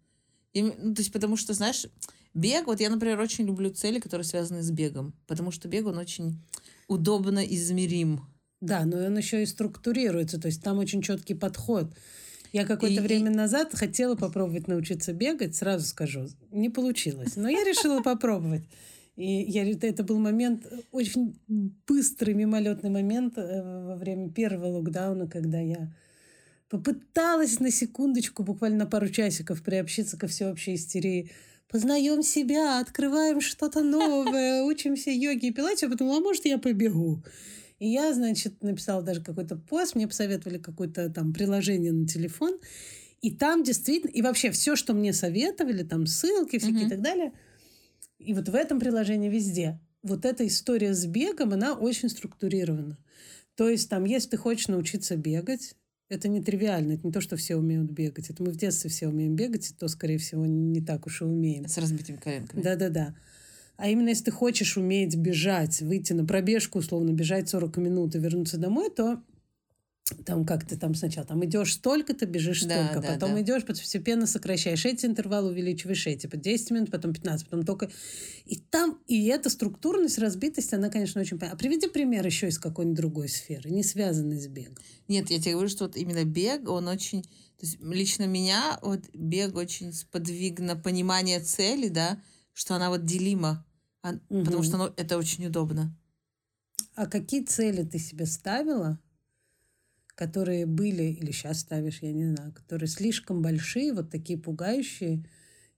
И, 0.53 0.63
ну, 0.63 0.95
то 0.95 1.01
есть, 1.01 1.13
потому 1.13 1.37
что, 1.37 1.55
знаешь, 1.55 1.87
бег, 2.35 2.67
вот 2.67 2.81
я, 2.81 2.91
например, 2.91 3.19
очень 3.21 3.47
люблю 3.47 3.71
цели, 3.71 4.01
которые 4.01 4.25
связаны 4.25 4.63
с 4.63 4.71
бегом, 4.71 5.15
потому 5.27 5.51
что 5.51 5.69
бег, 5.69 5.87
он 5.87 5.99
очень 5.99 6.41
удобно 6.87 7.41
измерим. 7.41 8.21
Да, 8.61 8.85
но 8.85 8.99
он 8.99 9.17
еще 9.17 9.43
и 9.43 9.47
структурируется, 9.47 10.41
то 10.41 10.47
есть 10.47 10.63
там 10.63 10.79
очень 10.79 11.03
четкий 11.03 11.35
подход. 11.35 11.93
Я 12.53 12.65
какое-то 12.65 13.03
и, 13.03 13.05
время 13.05 13.31
назад 13.31 13.75
хотела 13.75 14.15
попробовать 14.15 14.69
научиться 14.69 15.13
бегать, 15.13 15.55
сразу 15.55 15.87
скажу, 15.87 16.29
не 16.51 16.71
получилось. 16.71 17.37
Но 17.37 17.49
я 17.49 17.63
решила 17.63 18.01
попробовать. 18.03 18.63
И 19.19 19.43
я, 19.51 19.69
это 19.69 20.05
был 20.05 20.21
момент, 20.21 20.65
очень 20.93 21.37
быстрый 21.89 22.35
мимолетный 22.35 22.89
момент 22.89 23.37
э, 23.37 23.87
во 23.89 23.97
время 23.97 24.31
первого 24.31 24.69
локдауна, 24.69 25.27
когда 25.27 25.59
я 25.59 25.93
попыталась 26.69 27.59
на 27.59 27.73
секундочку, 27.73 28.45
буквально 28.45 28.85
на 28.85 28.87
пару 28.87 29.09
часиков 29.09 29.65
приобщиться 29.65 30.17
ко 30.17 30.29
всеобщей 30.29 30.77
истерии. 30.77 31.33
Познаем 31.69 32.23
себя, 32.23 32.79
открываем 32.79 33.41
что-то 33.41 33.83
новое, 33.83 34.63
учимся 34.71 35.11
йоге 35.11 35.49
и 35.49 35.53
пилате, 35.53 35.87
а 35.87 35.91
потом, 35.91 36.13
а 36.13 36.21
может, 36.21 36.45
я 36.45 36.59
побегу. 36.59 37.21
И 37.81 37.89
я, 37.89 38.15
значит, 38.15 38.63
написала 38.63 39.03
даже 39.03 39.21
какой-то 39.21 39.57
пост, 39.57 39.97
мне 39.97 40.07
посоветовали 40.07 40.59
какое-то 40.59 41.11
там 41.11 41.33
приложение 41.33 41.91
на 41.91 42.07
телефон, 42.07 42.57
и 43.21 43.33
там 43.33 43.65
действительно, 43.65 44.13
и 44.13 44.23
вообще 44.23 44.53
все, 44.53 44.77
что 44.77 44.95
мне 44.95 45.13
советовали, 45.13 45.83
там 45.83 46.07
ссылки 46.07 46.61
всякие 46.61 46.83
mm-hmm. 46.83 46.87
и 46.87 46.91
так 46.91 47.01
далее– 47.03 47.33
и 48.19 48.35
вот 48.35 48.49
в 48.49 48.55
этом 48.55 48.81
приложении 48.81 49.29
везде. 49.29 49.81
Вот 50.03 50.25
эта 50.25 50.47
история 50.47 50.95
с 50.95 51.07
бегом, 51.07 51.53
она 51.53 51.75
очень 51.75 52.09
структурирована. 52.09 52.99
То 53.57 53.69
есть 53.69 53.89
там, 53.89 54.05
если 54.05 54.31
ты 54.31 54.37
хочешь 54.37 54.69
научиться 54.69 55.17
бегать, 55.17 55.75
это 56.09 56.29
не 56.29 56.41
тривиально, 56.41 56.93
это 56.93 57.07
не 57.07 57.13
то, 57.13 57.21
что 57.21 57.37
все 57.37 57.57
умеют 57.57 57.91
бегать. 57.91 58.31
Это 58.31 58.43
мы 58.43 58.51
в 58.51 58.57
детстве 58.57 58.89
все 58.89 59.09
умеем 59.09 59.35
бегать, 59.35 59.71
и 59.71 59.75
то, 59.75 59.89
скорее 59.89 60.19
всего, 60.19 60.47
не 60.47 60.81
так 60.81 61.07
уж 61.07 61.23
и 61.23 61.25
умеем. 61.25 61.67
С 61.69 61.77
разбитыми 61.77 62.17
коленками. 62.17 62.63
Да-да-да. 62.63 63.15
А 63.77 63.89
именно 63.89 64.09
если 64.09 64.25
ты 64.25 64.31
хочешь 64.31 64.77
уметь 64.77 65.17
бежать, 65.17 65.81
выйти 65.83 66.13
на 66.13 66.25
пробежку, 66.25 66.79
условно, 66.79 67.13
бежать 67.13 67.49
40 67.49 67.77
минут 67.77 68.17
и 68.17 68.19
вернуться 68.19 68.59
домой, 68.59 68.91
то 68.91 69.23
там 70.25 70.45
как 70.45 70.67
ты 70.67 70.77
там 70.77 70.95
сначала 70.95 71.27
там 71.27 71.45
идешь 71.45 71.75
столько-то, 71.75 72.27
бежишь 72.27 72.65
да, 72.65 72.85
столько, 72.85 73.01
да, 73.01 73.15
потом 73.15 73.35
да. 73.35 73.43
идешь, 73.43 73.65
постепенно 73.65 74.27
сокращаешь 74.27 74.85
эти 74.85 75.07
интервалы, 75.07 75.51
увеличиваешь 75.51 76.07
эти, 76.07 76.27
по 76.27 76.37
10 76.37 76.71
минут, 76.71 76.91
потом 76.91 77.13
15, 77.13 77.49
потом 77.49 77.65
только... 77.65 77.91
И 78.45 78.57
там, 78.57 78.99
и 79.07 79.27
эта 79.27 79.51
структурность, 79.51 80.19
разбитость, 80.19 80.73
она, 80.73 80.89
конечно, 80.89 81.21
очень... 81.21 81.39
А 81.39 81.57
приведи 81.57 81.89
пример 81.89 82.25
еще 82.25 82.49
из 82.49 82.59
какой-нибудь 82.59 82.97
другой 82.97 83.29
сферы, 83.29 83.71
не 83.71 83.83
связанной 83.83 84.39
с 84.39 84.47
бегом. 84.47 84.77
Нет, 85.09 85.31
я 85.31 85.41
тебе 85.41 85.53
говорю, 85.53 85.69
что 85.69 85.85
вот 85.85 85.97
именно 85.97 86.25
бег, 86.25 86.69
он 86.69 86.89
очень... 86.89 87.23
То 87.23 87.67
есть 87.67 87.79
лично 87.81 88.25
меня 88.27 88.79
вот 88.83 89.01
бег 89.13 89.57
очень 89.57 89.93
сподвиг 89.93 90.61
на 90.61 90.77
понимание 90.77 91.41
цели, 91.41 91.89
да, 91.89 92.23
что 92.53 92.75
она 92.75 92.89
вот 92.89 93.05
делима, 93.05 93.67
а, 94.03 94.13
угу. 94.29 94.45
потому 94.45 94.63
что 94.63 94.77
оно, 94.77 94.93
это 94.97 95.19
очень 95.19 95.47
удобно. 95.47 95.97
А 96.95 97.07
какие 97.07 97.45
цели 97.45 97.85
ты 97.85 97.99
себе 97.99 98.27
ставила? 98.27 98.99
Которые 100.19 100.67
были, 100.67 101.05
или 101.05 101.31
сейчас 101.31 101.61
ставишь, 101.61 102.03
я 102.03 102.13
не 102.13 102.35
знаю, 102.35 102.53
которые 102.53 102.89
слишком 102.89 103.41
большие, 103.41 103.93
вот 103.95 104.11
такие 104.11 104.37
пугающие, 104.37 105.25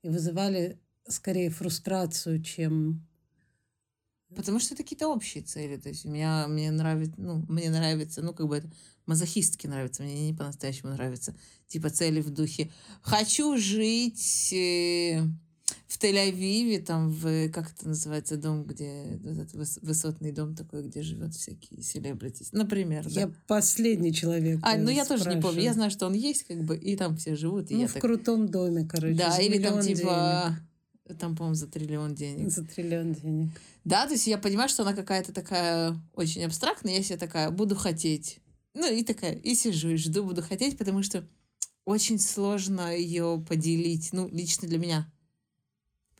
и 0.02 0.08
вызывали 0.08 0.80
скорее 1.06 1.50
фрустрацию, 1.50 2.42
чем... 2.42 3.06
Потому 4.34 4.58
что 4.58 4.72
это 4.72 4.82
какие-то 4.82 5.08
общие 5.08 5.42
цели. 5.42 5.76
То 5.76 5.90
есть 5.90 6.06
меня, 6.06 6.48
мне 6.48 6.70
нравится, 6.70 7.14
ну, 7.18 7.44
мне 7.50 7.68
нравится, 7.68 8.22
ну, 8.22 8.32
как 8.32 8.48
бы 8.48 8.56
это 8.56 8.72
мазохистски 9.04 9.66
нравится, 9.66 10.04
мне 10.04 10.28
не 10.28 10.34
по-настоящему 10.34 10.92
нравится. 10.92 11.36
Типа 11.66 11.90
цели 11.90 12.22
в 12.22 12.30
духе 12.30 12.70
«хочу 13.02 13.58
жить...» 13.58 14.54
э 15.90 15.92
в 15.92 15.98
Тель-Авиве, 15.98 16.78
там, 16.78 17.10
в, 17.10 17.48
как 17.48 17.72
это 17.72 17.88
называется, 17.88 18.36
дом, 18.36 18.62
где, 18.62 19.18
этот 19.24 19.52
высотный 19.82 20.30
дом 20.30 20.54
такой, 20.54 20.84
где 20.84 21.02
живет 21.02 21.34
всякие 21.34 21.82
селебритис, 21.82 22.52
например, 22.52 23.04
Я 23.08 23.26
да. 23.26 23.32
последний 23.48 24.14
человек. 24.14 24.60
А, 24.62 24.76
ну 24.76 24.88
я 24.88 25.04
тоже 25.04 25.34
не 25.34 25.40
помню, 25.40 25.62
я 25.62 25.74
знаю, 25.74 25.90
что 25.90 26.06
он 26.06 26.12
есть, 26.12 26.44
как 26.44 26.62
бы, 26.62 26.76
и 26.76 26.94
там 26.96 27.16
все 27.16 27.34
живут. 27.34 27.72
И 27.72 27.74
ну, 27.74 27.80
я 27.80 27.88
в 27.88 27.92
так... 27.92 28.02
крутом 28.02 28.48
доме, 28.48 28.86
короче, 28.86 29.16
Да, 29.16 29.36
или 29.38 29.60
там, 29.60 29.80
типа, 29.80 30.56
денег. 31.06 31.18
там, 31.18 31.34
по-моему, 31.34 31.56
за 31.56 31.66
триллион 31.66 32.14
денег. 32.14 32.52
За 32.52 32.64
триллион 32.64 33.12
денег. 33.14 33.50
Да, 33.84 34.06
то 34.06 34.12
есть 34.12 34.28
я 34.28 34.38
понимаю, 34.38 34.68
что 34.68 34.84
она 34.84 34.94
какая-то 34.94 35.32
такая 35.32 36.00
очень 36.14 36.44
абстрактная, 36.44 36.94
я 36.94 37.02
себе 37.02 37.18
такая, 37.18 37.50
буду 37.50 37.74
хотеть. 37.74 38.38
Ну, 38.74 38.88
и 38.88 39.02
такая, 39.02 39.34
и 39.34 39.56
сижу, 39.56 39.88
и 39.88 39.96
жду, 39.96 40.22
буду 40.22 40.40
хотеть, 40.40 40.78
потому 40.78 41.02
что 41.02 41.26
очень 41.84 42.20
сложно 42.20 42.96
ее 42.96 43.44
поделить, 43.48 44.10
ну, 44.12 44.28
лично 44.28 44.68
для 44.68 44.78
меня 44.78 45.10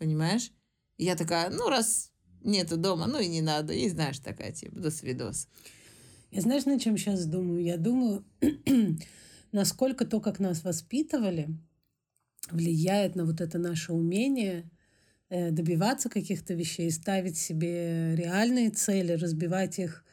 понимаешь? 0.00 0.50
И 0.96 1.04
я 1.04 1.14
такая, 1.14 1.50
ну, 1.50 1.68
раз 1.68 2.10
нету 2.42 2.76
дома, 2.76 3.06
ну 3.06 3.20
и 3.20 3.28
не 3.28 3.42
надо. 3.42 3.72
И 3.72 3.88
знаешь, 3.88 4.18
такая 4.18 4.50
типа, 4.50 4.80
до 4.80 4.90
свидос. 4.90 5.46
Я 6.30 6.40
знаешь, 6.40 6.64
на 6.64 6.80
чем 6.80 6.96
сейчас 6.96 7.26
думаю? 7.26 7.62
Я 7.62 7.76
думаю, 7.76 8.24
насколько 9.52 10.04
то, 10.06 10.20
как 10.20 10.40
нас 10.40 10.64
воспитывали, 10.64 11.48
влияет 12.50 13.14
на 13.14 13.24
вот 13.24 13.40
это 13.40 13.58
наше 13.58 13.92
умение 13.92 14.70
э, 15.28 15.50
добиваться 15.50 16.08
каких-то 16.08 16.54
вещей, 16.54 16.90
ставить 16.90 17.36
себе 17.36 18.14
реальные 18.16 18.70
цели, 18.70 19.12
разбивать 19.12 19.78
их 19.78 20.04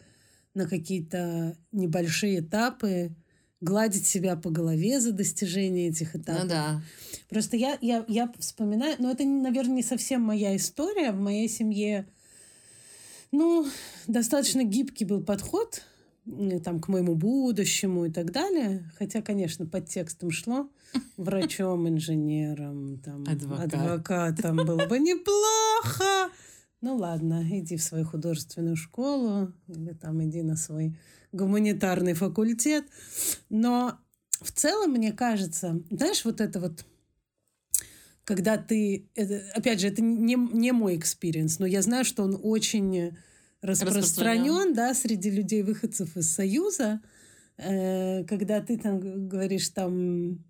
на 0.54 0.68
какие-то 0.68 1.56
небольшие 1.72 2.40
этапы, 2.40 3.16
гладить 3.62 4.06
себя 4.06 4.36
по 4.36 4.50
голове 4.50 5.00
за 5.00 5.12
достижение 5.12 5.90
этих 5.90 6.16
этапов. 6.16 6.44
Ну 6.44 6.50
да. 6.50 6.82
Просто 7.30 7.58
я, 7.58 7.78
я, 7.82 8.06
я 8.08 8.32
вспоминаю, 8.40 8.96
но 9.00 9.12
это, 9.12 9.26
наверное, 9.26 9.78
не 9.78 9.84
совсем 9.84 10.22
моя 10.22 10.56
история. 10.56 11.12
В 11.12 11.20
моей 11.20 11.50
семье, 11.50 12.08
ну, 13.32 13.68
достаточно 14.08 14.64
гибкий 14.64 15.06
был 15.06 15.24
подход 15.24 15.84
там, 16.64 16.80
к 16.80 16.88
моему 16.90 17.16
будущему 17.16 18.06
и 18.06 18.12
так 18.12 18.32
далее. 18.32 18.92
Хотя, 18.98 19.22
конечно, 19.22 19.66
под 19.66 19.88
текстом 19.88 20.32
шло 20.32 20.70
врачом, 21.18 21.88
инженером, 21.88 23.00
там, 23.00 23.24
Адвокат. 23.28 23.74
адвокатом 23.74 24.58
было 24.58 24.86
бы 24.88 25.00
неплохо. 25.00 26.32
Ну 26.82 26.96
ладно, 26.96 27.44
иди 27.50 27.76
в 27.76 27.82
свою 27.82 28.06
художественную 28.06 28.76
школу 28.76 29.52
или 29.68 29.94
там 29.94 30.24
иди 30.24 30.44
на 30.44 30.56
свой 30.56 30.98
гуманитарный 31.32 32.14
факультет. 32.14 32.86
Но 33.50 33.98
в 34.42 34.52
целом, 34.52 34.92
мне 34.92 35.12
кажется, 35.12 35.82
знаешь, 35.90 36.24
вот 36.24 36.40
это 36.40 36.60
вот, 36.60 36.86
когда 38.28 38.58
ты, 38.58 39.08
это, 39.16 39.42
опять 39.54 39.80
же, 39.80 39.88
это 39.88 40.02
не, 40.02 40.36
не 40.36 40.74
мой 40.74 40.98
experience, 40.98 41.60
но 41.60 41.66
я 41.66 41.82
знаю, 41.82 42.04
что 42.04 42.24
он 42.24 42.38
очень 42.44 43.16
распространен, 43.62 44.04
распространен. 44.04 44.74
да, 44.74 44.94
среди 44.94 45.30
людей, 45.32 45.64
выходцев 45.64 46.18
из 46.18 46.30
Союза, 46.30 47.00
э, 47.58 48.26
когда 48.26 48.60
ты 48.60 48.78
там 48.78 49.30
говоришь 49.30 49.70
там 49.70 50.44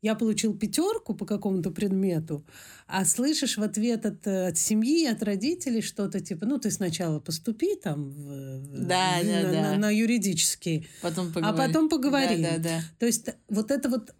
я 0.00 0.14
получил 0.14 0.54
пятерку 0.54 1.14
по 1.14 1.24
какому-то 1.24 1.70
предмету, 1.70 2.44
а 2.86 3.06
слышишь 3.06 3.56
в 3.56 3.62
ответ 3.62 4.04
от, 4.04 4.26
от 4.26 4.58
семьи, 4.58 5.06
от 5.06 5.22
родителей 5.22 5.80
что-то 5.80 6.20
типа, 6.20 6.44
ну, 6.44 6.58
ты 6.58 6.70
сначала 6.70 7.20
поступи 7.20 7.74
там 7.74 8.10
в, 8.10 8.86
да, 8.86 9.18
в, 9.22 9.26
да, 9.26 9.42
на, 9.42 9.42
да. 9.42 9.62
На, 9.62 9.76
на 9.78 9.90
юридический, 9.90 10.86
потом 11.00 11.32
а 11.36 11.54
потом 11.54 11.88
поговорим. 11.88 12.42
Да, 12.42 12.58
да, 12.58 12.62
да. 12.62 12.80
То 12.98 13.06
есть 13.06 13.30
вот 13.48 13.70
это 13.70 13.88
вот 13.88 14.14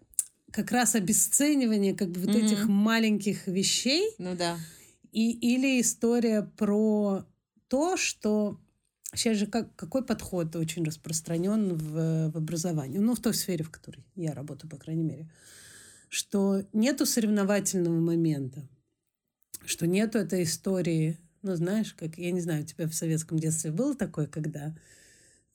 как 0.55 0.71
раз 0.71 0.95
обесценивание 0.95 1.93
как 1.93 2.09
бы 2.09 2.21
вот 2.21 2.29
mm-hmm. 2.29 2.45
этих 2.45 2.67
маленьких 2.67 3.47
вещей. 3.47 4.11
Ну 4.17 4.35
да. 4.35 4.57
И, 5.11 5.31
или 5.31 5.81
история 5.81 6.41
про 6.57 7.25
то, 7.67 7.97
что 7.97 8.59
сейчас 9.13 9.37
же 9.37 9.47
как, 9.47 9.75
какой 9.75 10.03
подход 10.03 10.55
очень 10.55 10.83
распространен 10.83 11.73
в, 11.75 12.31
в 12.31 12.37
образовании, 12.37 12.97
ну, 12.97 13.15
в 13.15 13.19
той 13.19 13.33
сфере, 13.33 13.63
в 13.63 13.69
которой 13.69 14.03
я 14.15 14.33
работаю, 14.33 14.69
по 14.69 14.77
крайней 14.77 15.03
мере 15.03 15.29
что 16.15 16.65
нету 16.71 17.05
соревновательного 17.05 17.99
момента, 17.99 18.67
что 19.65 19.85
нету 19.85 20.17
этой 20.17 20.43
истории, 20.43 21.19
ну, 21.41 21.55
знаешь, 21.55 21.93
как, 21.93 22.17
я 22.17 22.31
не 22.31 22.39
знаю, 22.39 22.63
у 22.63 22.65
тебя 22.65 22.87
в 22.87 22.93
советском 22.93 23.37
детстве 23.37 23.71
было 23.71 23.95
такое, 23.95 24.25
когда 24.25 24.73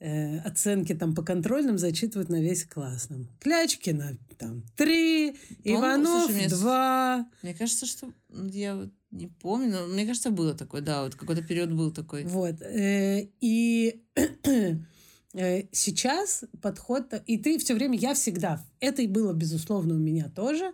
э, 0.00 0.38
оценки 0.40 0.94
там 0.94 1.14
по 1.14 1.22
контрольным 1.22 1.78
зачитывают 1.78 2.28
на 2.28 2.40
весь 2.40 2.64
класс. 2.64 3.06
Там, 3.06 3.28
Клячкина 3.40 4.18
там 4.38 4.64
три, 4.76 5.36
Иванов 5.64 6.30
слушай, 6.30 6.48
два. 6.48 7.28
Мне 7.42 7.54
кажется, 7.54 7.86
что 7.86 8.12
я 8.30 8.74
вот 8.76 8.90
не 9.10 9.26
помню, 9.28 9.70
но 9.70 9.86
мне 9.86 10.06
кажется, 10.06 10.30
было 10.30 10.54
такое, 10.54 10.80
да, 10.80 11.04
вот 11.04 11.14
какой-то 11.14 11.42
период 11.42 11.72
был 11.72 11.92
такой. 11.92 12.24
Вот. 12.24 12.60
Э, 12.62 13.28
и 13.40 14.02
Э, 15.32 15.62
сейчас 15.70 16.44
подход, 16.60 17.14
и 17.26 17.38
ты 17.38 17.58
все 17.58 17.74
время, 17.74 17.96
я 17.96 18.14
всегда, 18.14 18.64
это 18.80 19.02
и 19.02 19.06
было, 19.06 19.32
безусловно, 19.32 19.94
у 19.94 19.98
меня 19.98 20.28
тоже, 20.28 20.72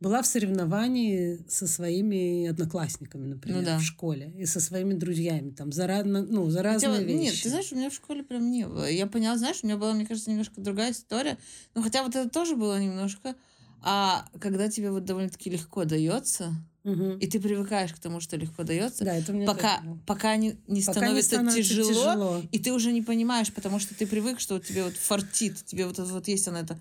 была 0.00 0.22
в 0.22 0.26
соревновании 0.26 1.44
со 1.48 1.66
своими 1.66 2.46
одноклассниками, 2.46 3.26
например, 3.26 3.60
ну, 3.60 3.66
да. 3.66 3.78
в 3.78 3.82
школе, 3.82 4.32
и 4.36 4.46
со 4.46 4.60
своими 4.60 4.94
друзьями, 4.94 5.50
там, 5.50 5.72
за, 5.72 6.02
ну, 6.04 6.48
за 6.50 6.62
разные 6.62 6.92
хотя, 6.92 7.04
вещи. 7.04 7.20
Нет, 7.20 7.42
ты 7.42 7.48
знаешь, 7.48 7.72
у 7.72 7.76
меня 7.76 7.90
в 7.90 7.94
школе 7.94 8.22
прям 8.22 8.50
не 8.50 8.66
было. 8.66 8.88
Я 8.88 9.06
поняла, 9.06 9.36
знаешь, 9.36 9.58
у 9.62 9.66
меня 9.66 9.76
была, 9.76 9.94
мне 9.94 10.06
кажется, 10.06 10.30
немножко 10.30 10.60
другая 10.60 10.92
история, 10.92 11.36
ну, 11.74 11.82
хотя 11.82 12.04
вот 12.04 12.14
это 12.14 12.28
тоже 12.30 12.54
было 12.54 12.80
немножко, 12.80 13.34
а 13.82 14.24
когда 14.40 14.68
тебе 14.68 14.90
вот 14.90 15.04
довольно-таки 15.04 15.50
легко 15.50 15.84
дается, 15.84 16.54
Угу. 16.84 17.18
И 17.18 17.26
ты 17.26 17.38
привыкаешь 17.38 17.92
к 17.92 17.98
тому, 17.98 18.20
что 18.20 18.36
легко 18.36 18.62
дается, 18.62 19.04
да, 19.04 19.14
это 19.14 19.32
мне 19.32 19.44
пока, 19.44 19.82
пока 20.06 20.36
не, 20.36 20.56
не, 20.68 20.80
пока 20.80 20.92
становится, 20.92 21.36
не 21.36 21.50
становится 21.50 21.74
тяжело, 21.74 21.92
тяжело, 21.92 22.42
и 22.50 22.58
ты 22.58 22.72
уже 22.72 22.92
не 22.92 23.02
понимаешь, 23.02 23.52
потому 23.52 23.78
что 23.78 23.94
ты 23.94 24.06
привык, 24.06 24.40
что 24.40 24.58
тебе 24.58 24.84
вот 24.84 24.94
фартит, 24.94 25.62
тебе 25.66 25.86
вот, 25.86 25.98
вот 25.98 26.28
есть 26.28 26.48
оно 26.48 26.60
это, 26.60 26.78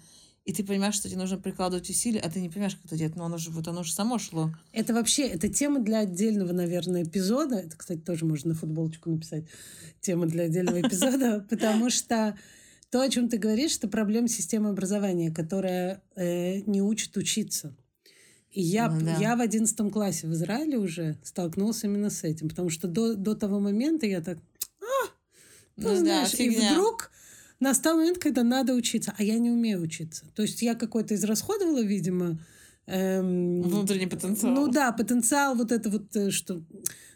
и 0.47 0.53
ты 0.53 0.63
понимаешь, 0.63 0.95
что 0.95 1.09
тебе 1.09 1.19
нужно 1.19 1.37
прикладывать 1.37 1.89
усилия, 1.89 2.21
а 2.21 2.29
ты 2.29 2.39
не 2.39 2.47
понимаешь, 2.47 2.75
как 2.77 2.85
это 2.85 2.95
делать, 2.95 3.17
но 3.17 3.25
оно 3.25 3.37
же, 3.37 3.51
вот 3.51 3.67
оно 3.67 3.83
же 3.83 3.91
само 3.91 4.17
шло. 4.17 4.55
Это 4.71 4.93
вообще, 4.93 5.27
это 5.27 5.49
тема 5.49 5.81
для 5.81 5.99
отдельного, 5.99 6.53
наверное, 6.53 7.03
эпизода, 7.03 7.57
это, 7.57 7.75
кстати, 7.75 7.99
тоже 7.99 8.23
можно 8.23 8.51
на 8.51 8.55
футболочку 8.55 9.09
написать, 9.09 9.43
тема 9.99 10.25
для 10.25 10.45
отдельного 10.45 10.79
эпизода, 10.79 11.45
потому 11.49 11.89
что 11.89 12.37
то, 12.89 13.01
о 13.01 13.09
чем 13.09 13.27
ты 13.27 13.37
говоришь, 13.37 13.75
это 13.75 13.89
проблема 13.89 14.29
системы 14.29 14.69
образования, 14.69 15.31
которая 15.31 16.01
э, 16.15 16.61
не 16.61 16.81
учит 16.81 17.17
учиться. 17.17 17.75
И 18.49 18.61
я, 18.61 18.89
ну, 18.89 19.01
да. 19.01 19.17
я 19.17 19.35
в 19.35 19.41
одиннадцатом 19.41 19.91
классе 19.91 20.27
в 20.27 20.31
Израиле 20.31 20.77
уже 20.77 21.17
столкнулся 21.23 21.87
именно 21.87 22.09
с 22.09 22.23
этим, 22.23 22.47
потому 22.47 22.69
что 22.69 22.87
до, 22.87 23.15
до 23.15 23.35
того 23.35 23.59
момента 23.59 24.05
я 24.05 24.21
так, 24.21 24.37
а, 24.79 25.09
ну, 25.75 25.89
ну 25.89 25.95
знаешь, 25.97 26.31
да, 26.31 26.41
и 26.41 26.49
вдруг 26.51 27.11
настал 27.59 27.97
момент, 27.97 28.17
когда 28.17 28.43
надо 28.43 28.73
учиться, 28.73 29.13
а 29.17 29.23
я 29.23 29.37
не 29.39 29.49
умею 29.49 29.81
учиться. 29.81 30.25
То 30.35 30.41
есть 30.43 30.61
я 30.61 30.75
какой-то 30.75 31.15
израсходовала, 31.15 31.81
видимо, 31.81 32.39
эм, 32.85 33.61
внутренний 33.61 34.07
потенциал. 34.07 34.53
Ну 34.53 34.67
да, 34.67 34.91
потенциал 34.91 35.55
вот 35.55 35.71
это 35.71 35.89
вот, 35.89 36.15
э, 36.15 36.31
что 36.31 36.61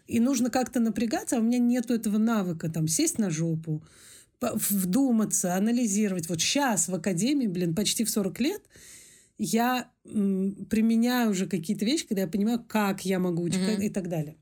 и 0.08 0.19
нужно 0.19 0.49
как-то 0.49 0.80
напрягаться, 0.80 1.38
а 1.38 1.39
у 1.39 1.43
меня 1.43 1.58
нету 1.58 1.93
этого 1.93 2.17
навыка, 2.17 2.69
там, 2.69 2.88
сесть 2.88 3.17
на 3.17 3.30
жопу, 3.30 3.82
вдуматься, 4.41 5.56
анализировать. 5.56 6.27
Вот 6.27 6.41
сейчас 6.41 6.88
в 6.88 6.95
академии, 6.95 7.47
блин, 7.47 7.75
почти 7.75 8.04
в 8.04 8.10
40 8.10 8.39
лет, 8.41 8.62
я 9.38 9.89
м, 10.06 10.65
применяю 10.69 11.32
уже 11.32 11.47
какие-то 11.47 11.86
вещи, 11.86 12.08
когда 12.08 12.21
я 12.23 12.27
понимаю, 12.27 12.63
как 12.67 13.06
я 13.06 13.19
могу 13.19 13.43
учить 13.43 13.62
mm-hmm. 13.62 13.86
и 13.86 13.89
так 13.89 14.10
далее. 14.10 14.36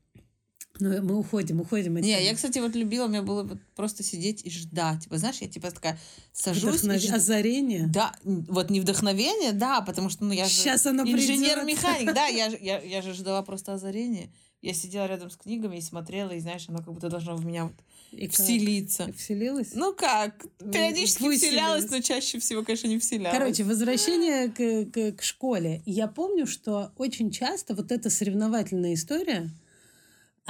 Но 0.80 1.02
мы 1.02 1.18
уходим, 1.18 1.60
уходим. 1.60 1.96
Не, 1.96 2.24
я, 2.24 2.34
кстати, 2.34 2.58
вот 2.58 2.74
любила, 2.74 3.06
меня 3.06 3.22
было 3.22 3.42
вот 3.42 3.58
просто 3.76 4.02
сидеть 4.02 4.44
и 4.44 4.50
ждать. 4.50 5.06
Вы 5.08 5.18
знаешь, 5.18 5.38
я 5.40 5.48
типа 5.48 5.70
такая 5.70 5.98
сажусь. 6.32 6.80
Вдохнов... 6.82 7.02
И... 7.02 7.08
Озарение? 7.08 7.86
Да, 7.86 8.14
вот 8.24 8.70
не 8.70 8.80
вдохновение, 8.80 9.52
да, 9.52 9.80
потому 9.80 10.08
что 10.08 10.24
ну, 10.24 10.32
я 10.32 10.46
Сейчас 10.46 10.84
же 10.84 10.90
оно 10.90 11.02
инженер-механик, 11.02 12.14
да, 12.14 12.26
я, 12.26 12.46
я, 12.46 12.80
я 12.80 13.02
же 13.02 13.14
ждала 13.14 13.42
просто 13.42 13.74
озарения. 13.74 14.30
Я 14.62 14.74
сидела 14.74 15.06
рядом 15.06 15.30
с 15.30 15.36
книгами 15.36 15.78
и 15.78 15.80
смотрела, 15.80 16.30
и 16.30 16.40
знаешь, 16.40 16.68
оно 16.68 16.78
как 16.78 16.92
будто 16.92 17.08
должно 17.08 17.34
в 17.34 17.44
меня 17.44 17.64
вот 17.64 17.74
и 18.12 18.28
вселиться. 18.28 19.06
Как? 19.06 19.16
Вселилась? 19.16 19.70
Ну 19.74 19.94
как? 19.94 20.44
Периодически 20.58 21.22
Выселилась. 21.22 21.40
вселялась, 21.40 21.90
но 21.90 22.00
чаще 22.00 22.40
всего, 22.40 22.62
конечно, 22.62 22.88
не 22.88 22.98
вселялась. 22.98 23.36
Короче, 23.36 23.64
возвращение 23.64 24.48
к, 24.48 24.90
к, 24.90 25.18
к 25.18 25.22
школе. 25.22 25.82
Я 25.86 26.08
помню, 26.08 26.46
что 26.46 26.92
очень 26.96 27.30
часто 27.30 27.74
вот 27.74 27.92
эта 27.92 28.10
соревновательная 28.10 28.94
история, 28.94 29.50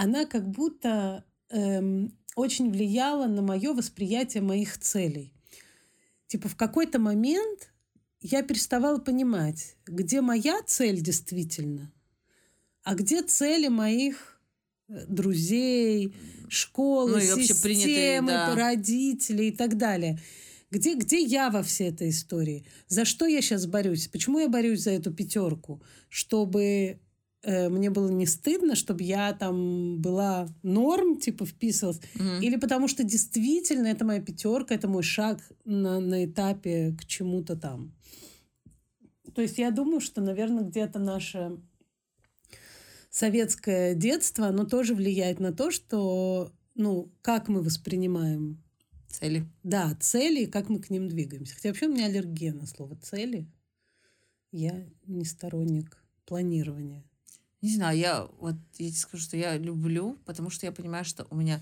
она 0.03 0.25
как 0.27 0.49
будто 0.49 1.25
эм, 1.51 2.17
очень 2.37 2.71
влияла 2.71 3.27
на 3.27 3.43
мое 3.43 3.73
восприятие 3.75 4.43
моих 4.43 4.79
целей. 4.79 5.33
Типа 6.27 6.49
в 6.49 6.57
какой-то 6.57 6.99
момент 6.99 7.73
я 8.21 8.43
переставала 8.43 8.99
понимать, 8.99 9.77
где 9.87 10.21
моя 10.21 10.63
цель 10.67 11.01
действительно– 11.01 11.93
а 12.83 12.95
где 12.95 13.23
цели 13.23 13.69
моих 13.69 14.41
э, 14.89 15.05
друзей, 15.07 16.15
школы, 16.49 17.23
ну, 17.23 17.43
системы, 17.43 17.61
принятые, 17.63 18.23
да. 18.23 18.55
родителей 18.55 19.49
и 19.49 19.57
так 19.57 19.77
далее. 19.77 20.19
Где, 20.71 20.95
где 20.95 21.21
я 21.23 21.51
во 21.51 21.63
всей 21.63 21.91
этой 21.91 22.11
истории? 22.11 22.65
За 22.87 23.05
что 23.05 23.27
я 23.27 23.43
сейчас 23.43 23.67
борюсь? 23.67 24.09
Почему 24.09 24.39
я 24.39 24.49
борюсь 24.49 24.83
за 24.83 24.93
эту 24.93 25.13
пятерку? 25.13 25.83
Чтобы 26.09 27.01
мне 27.43 27.91
было 27.91 28.11
не 28.11 28.27
стыдно, 28.27 28.75
чтобы 28.75 29.03
я 29.03 29.33
там 29.33 29.99
была 30.01 30.49
норм, 30.63 31.19
типа 31.19 31.47
вписывалась, 31.47 32.01
mm 32.15 32.41
или 32.43 32.57
потому 32.57 32.89
что 32.89 33.03
действительно 33.03 33.87
это 33.87 34.05
моя 34.05 34.21
пятерка, 34.21 34.75
это 34.75 34.89
мой 34.89 35.03
шаг 35.03 35.41
на, 35.65 36.01
на 36.01 36.25
этапе 36.25 36.97
к 36.99 37.07
чему-то 37.07 37.57
там. 37.57 37.95
То 39.35 39.43
есть 39.43 39.59
я 39.59 39.71
думаю, 39.71 40.01
что, 40.01 40.21
наверное, 40.21 40.65
где-то 40.65 40.99
наша 40.99 41.59
советское 43.11 43.95
детство, 43.95 44.47
оно 44.47 44.65
тоже 44.65 44.95
влияет 44.95 45.41
на 45.41 45.53
то, 45.53 45.71
что, 45.71 46.53
ну, 46.75 47.13
как 47.23 47.49
мы 47.49 47.63
воспринимаем 47.63 48.63
цели. 49.09 49.47
Да, 49.63 49.97
цели 50.01 50.43
и 50.43 50.47
как 50.47 50.69
мы 50.69 50.81
к 50.81 50.91
ним 50.91 51.09
двигаемся. 51.09 51.55
Хотя 51.55 51.71
вообще 51.71 51.87
у 51.87 51.93
меня 51.93 52.07
аллергия 52.07 52.53
на 52.53 52.67
слово 52.67 52.97
цели. 52.97 53.47
Я 54.53 54.87
не 55.07 55.25
сторонник 55.25 55.97
планирования. 56.25 57.05
Не 57.63 57.75
знаю, 57.75 57.99
я 57.99 58.29
вот 58.39 58.55
я 58.79 58.89
тебе 58.89 58.99
скажу, 58.99 59.23
что 59.23 59.37
я 59.37 59.57
люблю, 59.59 60.19
потому 60.25 60.51
что 60.51 60.67
я 60.67 60.73
понимаю, 60.73 61.05
что 61.05 61.27
у 61.31 61.37
меня 61.37 61.61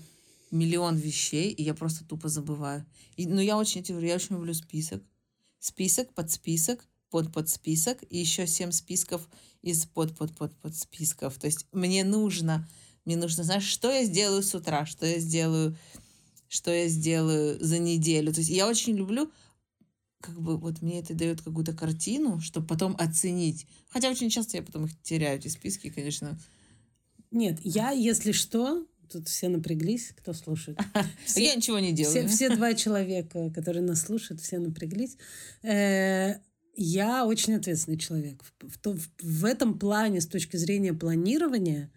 миллион 0.51 0.95
вещей, 0.95 1.51
и 1.51 1.63
я 1.63 1.73
просто 1.73 2.05
тупо 2.05 2.29
забываю. 2.29 2.85
И, 3.17 3.27
ну, 3.27 3.41
я 3.41 3.57
очень, 3.57 3.83
я 3.83 4.15
очень 4.15 4.35
люблю 4.35 4.53
список. 4.53 5.03
Список, 5.59 6.13
под 6.13 6.31
список, 6.31 6.79
под 7.09 7.33
под 7.33 7.49
список, 7.49 7.97
и 8.09 8.17
еще 8.17 8.47
семь 8.47 8.71
списков 8.71 9.27
из 9.61 9.85
под 9.85 10.15
под 10.15 10.35
под 10.37 10.55
под 10.57 10.75
списков. 10.75 11.37
То 11.37 11.47
есть 11.47 11.65
мне 11.73 12.03
нужно, 12.03 12.67
мне 13.03 13.17
нужно, 13.17 13.43
знаешь, 13.43 13.65
что 13.65 13.91
я 13.91 14.05
сделаю 14.05 14.41
с 14.41 14.55
утра, 14.55 14.85
что 14.85 15.05
я 15.05 15.19
сделаю, 15.19 15.75
что 16.47 16.71
я 16.71 16.87
сделаю 16.87 17.57
за 17.63 17.77
неделю. 17.77 18.31
То 18.33 18.39
есть 18.39 18.49
я 18.49 18.67
очень 18.67 18.95
люблю 18.95 19.31
как 20.21 20.39
бы 20.39 20.57
вот 20.57 20.81
мне 20.81 20.99
это 20.99 21.13
дает 21.13 21.41
какую-то 21.41 21.73
картину, 21.73 22.39
чтобы 22.39 22.67
потом 22.67 22.95
оценить. 22.97 23.65
Хотя 23.89 24.09
очень 24.09 24.29
часто 24.29 24.57
я 24.57 24.63
потом 24.63 24.85
их 24.85 25.01
теряю, 25.01 25.37
эти 25.37 25.47
списки, 25.47 25.89
конечно. 25.89 26.37
Нет, 27.31 27.59
я, 27.63 27.91
если 27.91 28.31
что, 28.31 28.85
тут 29.09 29.27
все 29.27 29.47
напряглись, 29.47 30.13
кто 30.17 30.33
слушает. 30.33 30.79
Все, 31.25 31.45
я 31.45 31.55
ничего 31.55 31.79
не 31.79 31.93
делаю. 31.93 32.27
Все, 32.27 32.27
все 32.27 32.55
два 32.55 32.73
человека, 32.73 33.51
которые 33.51 33.83
нас 33.83 34.01
слушают, 34.01 34.41
все 34.41 34.59
напряглись. 34.59 35.17
Э, 35.63 36.35
я 36.75 37.25
очень 37.25 37.55
ответственный 37.55 37.97
человек. 37.97 38.43
В, 38.61 38.93
в, 38.93 39.09
в 39.21 39.45
этом 39.45 39.77
плане, 39.79 40.21
с 40.21 40.27
точки 40.27 40.57
зрения 40.57 40.93
планирования, 40.93 41.91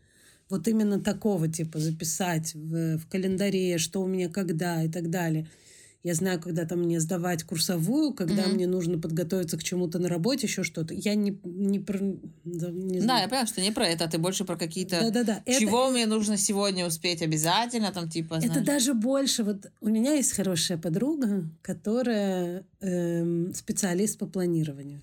вот 0.48 0.68
именно 0.68 1.00
такого 1.00 1.48
типа 1.48 1.78
записать 1.78 2.54
в, 2.54 2.98
в 2.98 3.08
календаре, 3.08 3.78
что 3.78 4.02
у 4.02 4.06
меня 4.06 4.28
когда 4.28 4.82
и 4.82 4.88
так 4.88 5.10
далее– 5.10 5.48
я 6.04 6.14
знаю, 6.14 6.40
когда 6.40 6.64
там 6.64 6.80
мне 6.80 6.98
сдавать 6.98 7.44
курсовую, 7.44 8.12
когда 8.12 8.42
mm-hmm. 8.42 8.54
мне 8.54 8.66
нужно 8.66 8.98
подготовиться 8.98 9.56
к 9.56 9.62
чему-то 9.62 10.00
на 10.00 10.08
работе, 10.08 10.48
еще 10.48 10.64
что-то. 10.64 10.94
Я 10.94 11.14
не, 11.14 11.38
не 11.44 11.78
про... 11.78 11.98
Да, 12.44 12.70
не 12.70 13.00
знаю. 13.00 13.06
да, 13.06 13.20
я 13.20 13.28
понимаю, 13.28 13.46
что 13.46 13.60
не 13.60 13.70
про 13.70 13.86
это, 13.86 14.04
а 14.04 14.08
ты 14.08 14.18
больше 14.18 14.44
про 14.44 14.56
какие-то... 14.56 15.00
Да-да-да. 15.00 15.42
Чего 15.46 15.84
это... 15.84 15.92
мне 15.92 16.06
нужно 16.06 16.36
сегодня 16.36 16.86
успеть 16.86 17.22
обязательно, 17.22 17.92
там 17.92 18.10
типа... 18.10 18.40
Знаешь... 18.40 18.56
Это 18.56 18.64
даже 18.64 18.94
больше. 18.94 19.44
Вот 19.44 19.70
у 19.80 19.88
меня 19.88 20.14
есть 20.14 20.32
хорошая 20.32 20.76
подруга, 20.76 21.44
которая 21.62 22.64
эм, 22.80 23.54
специалист 23.54 24.18
по 24.18 24.26
планированию. 24.26 25.02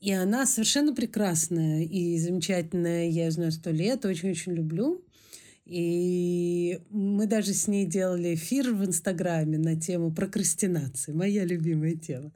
И 0.00 0.12
она 0.12 0.46
совершенно 0.46 0.94
прекрасная 0.94 1.82
и 1.82 2.18
замечательная. 2.18 3.08
Я 3.08 3.24
ее 3.24 3.30
знаю 3.32 3.50
сто 3.50 3.70
лет, 3.70 4.04
очень-очень 4.04 4.52
люблю. 4.52 5.02
И 5.66 6.78
мы 6.90 7.26
даже 7.26 7.54
с 7.54 7.68
ней 7.68 7.86
делали 7.86 8.34
эфир 8.34 8.72
в 8.72 8.84
Инстаграме 8.84 9.56
на 9.56 9.80
тему 9.80 10.12
прокрастинации, 10.12 11.12
моя 11.12 11.44
любимая 11.44 11.94
тема. 11.94 12.32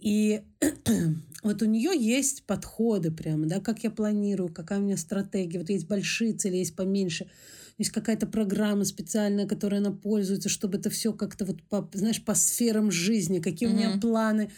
И 0.00 0.42
вот 1.44 1.62
у 1.62 1.66
нее 1.66 1.92
есть 1.96 2.44
подходы 2.44 3.12
прямо, 3.12 3.46
да, 3.46 3.60
как 3.60 3.84
я 3.84 3.90
планирую, 3.90 4.52
какая 4.52 4.80
у 4.80 4.82
меня 4.82 4.96
стратегия. 4.96 5.60
Вот 5.60 5.70
есть 5.70 5.86
большие 5.86 6.32
цели, 6.32 6.56
есть 6.56 6.74
поменьше. 6.74 7.30
Есть 7.78 7.92
какая-то 7.92 8.26
программа 8.26 8.84
специальная, 8.84 9.46
которой 9.46 9.78
она 9.78 9.92
пользуется, 9.92 10.48
чтобы 10.48 10.78
это 10.78 10.90
все 10.90 11.12
как-то 11.12 11.44
вот, 11.44 11.62
по, 11.62 11.88
знаешь, 11.94 12.22
по 12.22 12.34
сферам 12.34 12.90
жизни, 12.90 13.38
какие 13.38 13.68
mm-hmm. 13.68 13.72
у 13.72 13.76
меня 13.76 13.98
планы. 14.00 14.50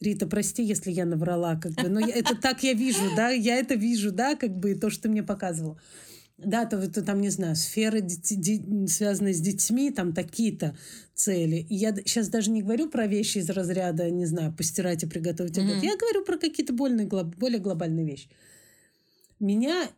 Рита, 0.00 0.26
прости, 0.26 0.64
если 0.64 0.90
я 0.90 1.04
наврала, 1.04 1.56
как 1.56 1.72
бы, 1.72 1.88
но 1.88 2.00
я, 2.00 2.14
это 2.14 2.34
так 2.34 2.62
я 2.62 2.72
вижу, 2.72 3.00
да, 3.16 3.30
я 3.30 3.56
это 3.56 3.74
вижу, 3.74 4.10
да, 4.10 4.34
как 4.34 4.56
бы 4.56 4.74
то, 4.74 4.90
что 4.90 5.04
ты 5.04 5.08
мне 5.08 5.22
показывал 5.22 5.78
да, 6.38 6.66
то, 6.66 6.90
то 6.90 7.02
там, 7.02 7.20
не 7.20 7.30
знаю, 7.30 7.56
сферы, 7.56 8.00
дети, 8.00 8.34
де, 8.34 8.88
связанные 8.88 9.34
с 9.34 9.40
детьми, 9.40 9.90
там 9.90 10.12
такие-то 10.12 10.76
цели. 11.14 11.66
И 11.68 11.74
я 11.74 11.94
сейчас 11.94 12.28
даже 12.28 12.50
не 12.50 12.62
говорю 12.62 12.88
про 12.88 13.06
вещи 13.06 13.38
из 13.38 13.50
разряда, 13.50 14.10
не 14.10 14.26
знаю, 14.26 14.52
постирать 14.52 15.02
и 15.02 15.06
приготовить 15.06 15.56
mm-hmm. 15.56 15.84
Я 15.84 15.96
говорю 15.96 16.24
про 16.24 16.36
какие-то 16.36 16.72
более, 16.72 17.06
более 17.06 17.60
глобальные 17.60 18.06
вещи. 18.06 18.28
Меня 19.38 19.88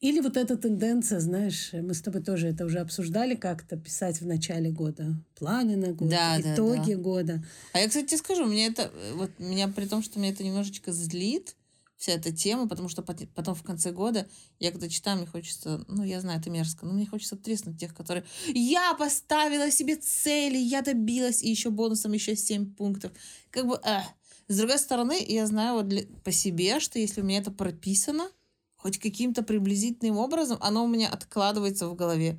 или 0.00 0.20
вот 0.20 0.36
эта 0.36 0.56
тенденция, 0.56 1.20
знаешь, 1.20 1.70
мы 1.72 1.94
с 1.94 2.02
тобой 2.02 2.22
тоже 2.22 2.48
это 2.48 2.66
уже 2.66 2.80
обсуждали 2.80 3.34
как-то, 3.34 3.76
писать 3.76 4.20
в 4.20 4.26
начале 4.26 4.70
года 4.70 5.16
планы 5.34 5.76
на 5.76 5.92
год, 5.92 6.10
да, 6.10 6.40
итоги 6.40 6.92
да, 6.92 6.96
да. 6.96 7.02
года. 7.02 7.44
А 7.72 7.80
я, 7.80 7.88
кстати, 7.88 8.06
тебе 8.06 8.18
скажу, 8.18 8.44
мне 8.44 8.66
это, 8.66 8.90
вот 9.14 9.30
меня 9.38 9.68
при 9.68 9.86
том, 9.86 10.02
что 10.02 10.18
меня 10.18 10.30
это 10.30 10.44
немножечко 10.44 10.92
злит, 10.92 11.56
вся 11.96 12.12
эта 12.12 12.30
тема, 12.30 12.68
потому 12.68 12.88
что 12.88 13.02
потом 13.02 13.54
в 13.54 13.62
конце 13.62 13.90
года 13.90 14.28
я 14.58 14.70
когда 14.70 14.88
читаю, 14.88 15.16
мне 15.18 15.26
хочется, 15.26 15.84
ну, 15.88 16.04
я 16.04 16.20
знаю, 16.20 16.40
это 16.40 16.50
мерзко, 16.50 16.84
но 16.84 16.92
мне 16.92 17.06
хочется 17.06 17.36
треснуть 17.36 17.80
тех, 17.80 17.94
которые 17.94 18.24
я 18.46 18.94
поставила 18.94 19.70
себе 19.70 19.96
цели, 19.96 20.58
я 20.58 20.82
добилась, 20.82 21.42
и 21.42 21.50
еще 21.50 21.70
бонусом 21.70 22.12
еще 22.12 22.36
7 22.36 22.74
пунктов. 22.74 23.12
Как 23.50 23.66
бы, 23.66 23.80
эх. 23.82 24.04
С 24.48 24.58
другой 24.58 24.78
стороны, 24.78 25.24
я 25.26 25.44
знаю 25.46 25.74
вот 25.74 25.88
для, 25.88 26.02
по 26.22 26.30
себе, 26.30 26.78
что 26.78 27.00
если 27.00 27.20
у 27.20 27.24
меня 27.24 27.38
это 27.38 27.50
прописано, 27.50 28.30
хоть 28.76 28.98
каким-то 28.98 29.42
приблизительным 29.42 30.18
образом, 30.18 30.58
оно 30.60 30.84
у 30.84 30.88
меня 30.88 31.08
откладывается 31.08 31.88
в 31.88 31.96
голове. 31.96 32.34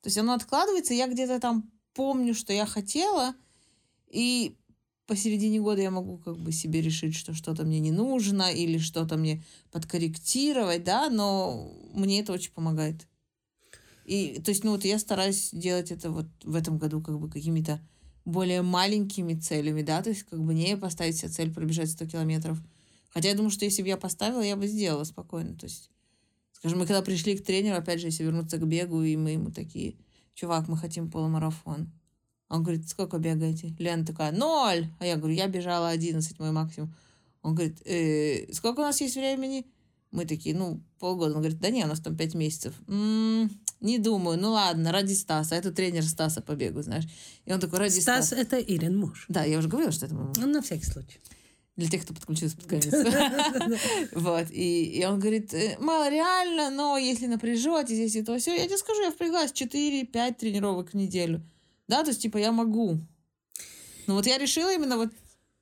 То 0.00 0.08
есть 0.08 0.18
оно 0.18 0.32
откладывается, 0.32 0.94
я 0.94 1.06
где-то 1.06 1.38
там 1.38 1.70
помню, 1.94 2.34
что 2.34 2.52
я 2.52 2.66
хотела, 2.66 3.36
и 4.10 4.56
посередине 5.06 5.60
года 5.60 5.82
я 5.82 5.90
могу 5.90 6.18
как 6.18 6.38
бы 6.38 6.52
себе 6.52 6.80
решить, 6.80 7.14
что 7.14 7.34
что-то 7.34 7.64
мне 7.64 7.80
не 7.80 7.90
нужно 7.90 8.52
или 8.52 8.78
что-то 8.78 9.16
мне 9.16 9.42
подкорректировать, 9.70 10.84
да, 10.84 11.10
но 11.10 11.72
мне 11.92 12.20
это 12.20 12.32
очень 12.32 12.52
помогает. 12.52 13.06
И, 14.04 14.40
то 14.44 14.50
есть, 14.50 14.64
ну 14.64 14.72
вот 14.72 14.84
я 14.84 14.98
стараюсь 14.98 15.50
делать 15.52 15.90
это 15.90 16.10
вот 16.10 16.26
в 16.42 16.54
этом 16.54 16.78
году 16.78 17.00
как 17.00 17.18
бы 17.18 17.30
какими-то 17.30 17.80
более 18.24 18.62
маленькими 18.62 19.34
целями, 19.34 19.82
да, 19.82 20.02
то 20.02 20.10
есть 20.10 20.24
как 20.24 20.42
бы 20.42 20.54
не 20.54 20.76
поставить 20.76 21.16
себе 21.16 21.28
цель 21.28 21.52
пробежать 21.52 21.90
100 21.90 22.06
километров. 22.06 22.58
Хотя 23.10 23.28
я 23.28 23.34
думаю, 23.34 23.50
что 23.50 23.64
если 23.64 23.82
бы 23.82 23.88
я 23.88 23.96
поставила, 23.96 24.40
я 24.40 24.56
бы 24.56 24.66
сделала 24.66 25.04
спокойно. 25.04 25.56
То 25.56 25.66
есть, 25.66 25.90
скажем, 26.52 26.78
мы 26.78 26.86
когда 26.86 27.02
пришли 27.02 27.36
к 27.36 27.44
тренеру, 27.44 27.76
опять 27.76 28.00
же, 28.00 28.06
если 28.06 28.24
вернуться 28.24 28.56
к 28.58 28.66
бегу, 28.66 29.02
и 29.02 29.16
мы 29.16 29.32
ему 29.32 29.50
такие, 29.50 29.96
чувак, 30.34 30.68
мы 30.68 30.76
хотим 30.76 31.10
полумарафон. 31.10 31.92
Он 32.52 32.62
говорит, 32.62 32.86
сколько 32.86 33.16
бегаете? 33.16 33.74
Лена 33.78 34.04
такая, 34.04 34.30
ноль. 34.30 34.86
А 34.98 35.06
я 35.06 35.16
говорю, 35.16 35.34
я 35.34 35.48
бежала 35.48 35.88
11, 35.88 36.38
мой 36.38 36.52
максимум. 36.52 36.94
Он 37.40 37.54
говорит, 37.54 37.80
э, 37.86 38.52
сколько 38.52 38.80
у 38.80 38.82
нас 38.82 39.00
есть 39.00 39.16
времени? 39.16 39.64
Мы 40.10 40.26
такие, 40.26 40.54
ну, 40.54 40.82
полгода. 40.98 41.32
Он 41.34 41.40
говорит, 41.40 41.60
да 41.60 41.70
не, 41.70 41.82
у 41.82 41.88
нас 41.88 42.00
там 42.00 42.14
пять 42.14 42.34
месяцев. 42.34 42.74
М-м, 42.88 43.50
не 43.80 43.98
думаю, 43.98 44.38
ну 44.38 44.50
ладно, 44.50 44.92
ради 44.92 45.14
Стаса. 45.14 45.54
Это 45.54 45.72
тренер 45.72 46.04
Стаса 46.04 46.42
по 46.42 46.52
бегу, 46.52 46.82
знаешь. 46.82 47.04
И 47.46 47.52
он 47.54 47.58
такой, 47.58 47.78
ради 47.78 47.98
Стас. 48.00 48.26
Стас 48.26 48.38
это 48.38 48.60
Ирин 48.60 48.98
муж. 48.98 49.24
Да, 49.30 49.44
я 49.44 49.56
уже 49.58 49.68
говорила, 49.68 49.90
что 49.90 50.04
это 50.04 50.14
мой 50.14 50.26
муж. 50.26 50.36
Ну, 50.36 50.46
на 50.46 50.60
всякий 50.60 50.84
случай. 50.84 51.20
Для 51.76 51.88
тех, 51.88 52.02
кто 52.02 52.12
подключился 52.12 52.58
под 52.58 52.66
конец. 52.66 52.92
Вот. 54.12 54.48
И 54.50 55.02
он 55.08 55.18
говорит, 55.18 55.54
«Э, 55.54 55.78
мало 55.80 56.10
реально, 56.10 56.68
но 56.68 56.98
если 56.98 57.26
напряжетесь, 57.26 57.96
если 57.96 58.20
то 58.20 58.38
все, 58.38 58.54
я 58.54 58.66
тебе 58.66 58.76
скажу, 58.76 59.00
я 59.00 59.10
впряглась 59.10 59.52
4-5 59.52 60.34
тренировок 60.34 60.90
в 60.90 60.94
неделю. 60.94 61.42
Да, 61.88 62.02
то 62.02 62.10
есть, 62.10 62.22
типа, 62.22 62.38
я 62.38 62.52
могу. 62.52 62.98
Ну, 64.06 64.14
вот 64.14 64.26
я 64.26 64.38
решила 64.38 64.72
именно 64.72 64.96
вот 64.96 65.10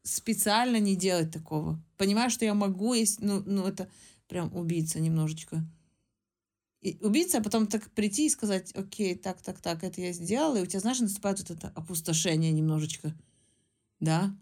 специально 0.03 0.79
не 0.79 0.97
делать 0.97 1.31
такого. 1.31 1.81
Понимаю, 1.97 2.31
что 2.31 2.45
я 2.45 2.55
могу, 2.55 2.95
есть, 2.95 3.21
ну, 3.21 3.43
ну 3.45 3.67
это 3.67 3.89
прям 4.29 4.55
убийца 4.55 5.01
немножечко. 5.01 5.65
И 6.81 6.97
убийца, 7.03 7.39
а 7.39 7.43
потом 7.43 7.67
так 7.67 7.91
прийти 7.91 8.27
и 8.27 8.31
сказать, 8.31 8.73
окей, 8.75 9.15
так, 9.15 9.43
так, 9.43 9.61
так, 9.61 9.85
это 9.85 10.01
я 10.01 10.13
сделала, 10.13 10.57
и 10.57 10.63
у 10.63 10.67
тебя, 10.67 10.81
знаешь, 10.81 11.01
наступает 11.01 11.39
вот 11.41 11.51
это 11.51 11.73
опустошение 11.75 12.53
немножечко. 12.53 13.15
Да? 13.99 14.35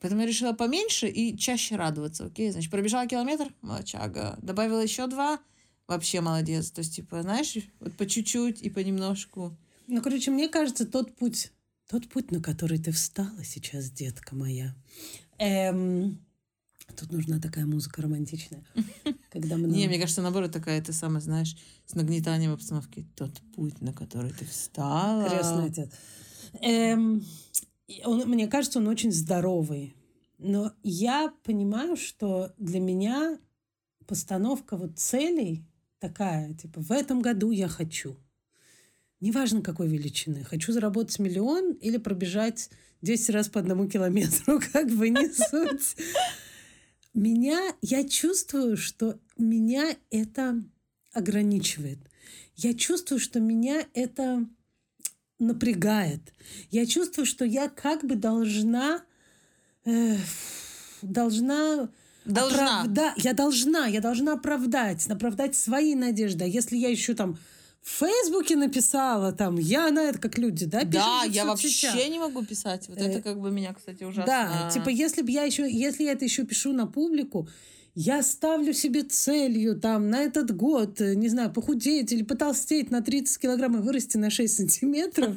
Поэтому 0.00 0.22
я 0.22 0.26
решила 0.26 0.52
поменьше 0.52 1.08
и 1.08 1.36
чаще 1.38 1.76
радоваться. 1.76 2.26
Окей, 2.26 2.50
значит, 2.50 2.70
пробежала 2.70 3.06
километр, 3.06 3.54
молчага. 3.62 4.36
Добавила 4.42 4.80
еще 4.80 5.06
два, 5.06 5.38
вообще 5.86 6.20
молодец. 6.20 6.70
То 6.70 6.80
есть, 6.80 6.96
типа, 6.96 7.22
знаешь, 7.22 7.56
вот 7.78 7.96
по 7.96 8.06
чуть-чуть 8.06 8.62
и 8.62 8.70
понемножку. 8.70 9.56
Ну, 9.86 10.02
короче, 10.02 10.30
мне 10.30 10.48
кажется, 10.48 10.86
тот 10.86 11.16
путь, 11.16 11.52
тот 11.88 12.08
путь, 12.08 12.30
на 12.30 12.40
который 12.40 12.78
ты 12.78 12.90
встала 12.92 13.44
сейчас, 13.44 13.90
детка 13.90 14.34
моя, 14.34 14.74
эм, 15.38 16.18
Тут 16.94 17.12
нужна 17.12 17.40
такая 17.40 17.66
музыка 17.66 18.02
романтичная. 18.02 18.64
Когда 19.30 19.56
мы... 19.56 19.68
Не, 19.68 19.88
мне 19.88 19.98
кажется, 19.98 20.22
наоборот, 20.22 20.52
такая, 20.52 20.80
ты 20.80 20.92
сама 20.92 21.20
знаешь, 21.20 21.56
с 21.84 21.94
нагнетанием 21.94 22.52
обстановки. 22.52 23.06
Тот 23.16 23.40
путь, 23.54 23.80
на 23.80 23.92
который 23.92 24.30
ты 24.30 24.44
встала. 24.44 25.28
Крестный 25.28 25.66
отец. 25.66 25.90
Эм, 26.60 27.24
он, 28.04 28.28
мне 28.28 28.46
кажется, 28.46 28.78
он 28.78 28.88
очень 28.88 29.12
здоровый. 29.12 29.94
Но 30.38 30.72
я 30.82 31.32
понимаю, 31.44 31.96
что 31.96 32.54
для 32.56 32.80
меня 32.80 33.38
постановка 34.06 34.76
вот 34.76 34.98
целей 34.98 35.66
такая, 35.98 36.54
типа, 36.54 36.80
в 36.80 36.92
этом 36.92 37.20
году 37.20 37.50
я 37.50 37.68
хочу. 37.68 38.16
Неважно, 39.20 39.62
какой 39.62 39.88
величины. 39.88 40.44
Хочу 40.44 40.72
заработать 40.72 41.18
миллион 41.18 41.72
или 41.72 41.96
пробежать 41.96 42.70
10 43.02 43.30
раз 43.30 43.48
по 43.48 43.60
одному 43.60 43.88
километру, 43.88 44.60
как 44.72 44.90
бы 44.90 45.08
не 45.08 45.28
суть. 45.32 45.96
Меня, 47.14 47.74
я 47.80 48.06
чувствую, 48.06 48.76
что 48.76 49.18
меня 49.38 49.96
это 50.10 50.62
ограничивает. 51.12 51.98
Я 52.56 52.74
чувствую, 52.74 53.18
что 53.18 53.40
меня 53.40 53.86
это 53.94 54.46
напрягает. 55.38 56.20
Я 56.70 56.84
чувствую, 56.86 57.24
что 57.26 57.44
я 57.44 57.68
как 57.68 58.04
бы 58.04 58.16
должна, 58.16 59.02
э, 59.84 60.16
должна 61.02 61.90
Должна. 62.26 62.80
Оправда... 62.80 63.14
Я 63.16 63.34
должна, 63.34 63.86
я 63.86 64.00
должна 64.00 64.32
оправдать, 64.32 65.06
оправдать 65.06 65.54
свои 65.54 65.94
надежды. 65.94 66.44
А 66.44 66.48
если 66.48 66.76
я 66.76 66.88
еще 66.88 67.14
там 67.14 67.38
в 67.86 68.00
Фейсбуке 68.00 68.56
написала, 68.56 69.30
там, 69.30 69.58
я 69.58 69.92
на 69.92 70.00
это 70.00 70.18
как 70.18 70.38
люди, 70.38 70.66
да? 70.66 70.82
Да, 70.82 71.22
я 71.28 71.44
вообще 71.44 72.08
не 72.08 72.18
могу 72.18 72.44
писать. 72.44 72.88
Вот 72.88 72.98
это 72.98 73.22
как 73.22 73.40
бы 73.40 73.52
меня, 73.52 73.72
кстати, 73.72 74.02
ужасно. 74.02 74.26
Да, 74.26 74.70
типа, 74.70 74.88
если 74.88 75.22
бы 75.22 75.30
я 75.30 75.44
еще, 75.44 75.70
если 75.70 76.02
я 76.02 76.12
это 76.12 76.24
еще 76.24 76.44
пишу 76.44 76.72
на 76.72 76.88
публику, 76.88 77.48
я 77.98 78.22
ставлю 78.22 78.74
себе 78.74 79.04
целью 79.04 79.74
там 79.74 80.10
на 80.10 80.20
этот 80.20 80.54
год, 80.54 81.00
э, 81.00 81.14
не 81.14 81.30
знаю, 81.30 81.50
похудеть 81.50 82.12
или 82.12 82.22
потолстеть 82.22 82.90
на 82.90 83.00
30 83.00 83.38
килограмм 83.38 83.78
и 83.78 83.80
вырасти 83.80 84.18
на 84.18 84.28
6 84.28 84.54
сантиметров. 84.54 85.36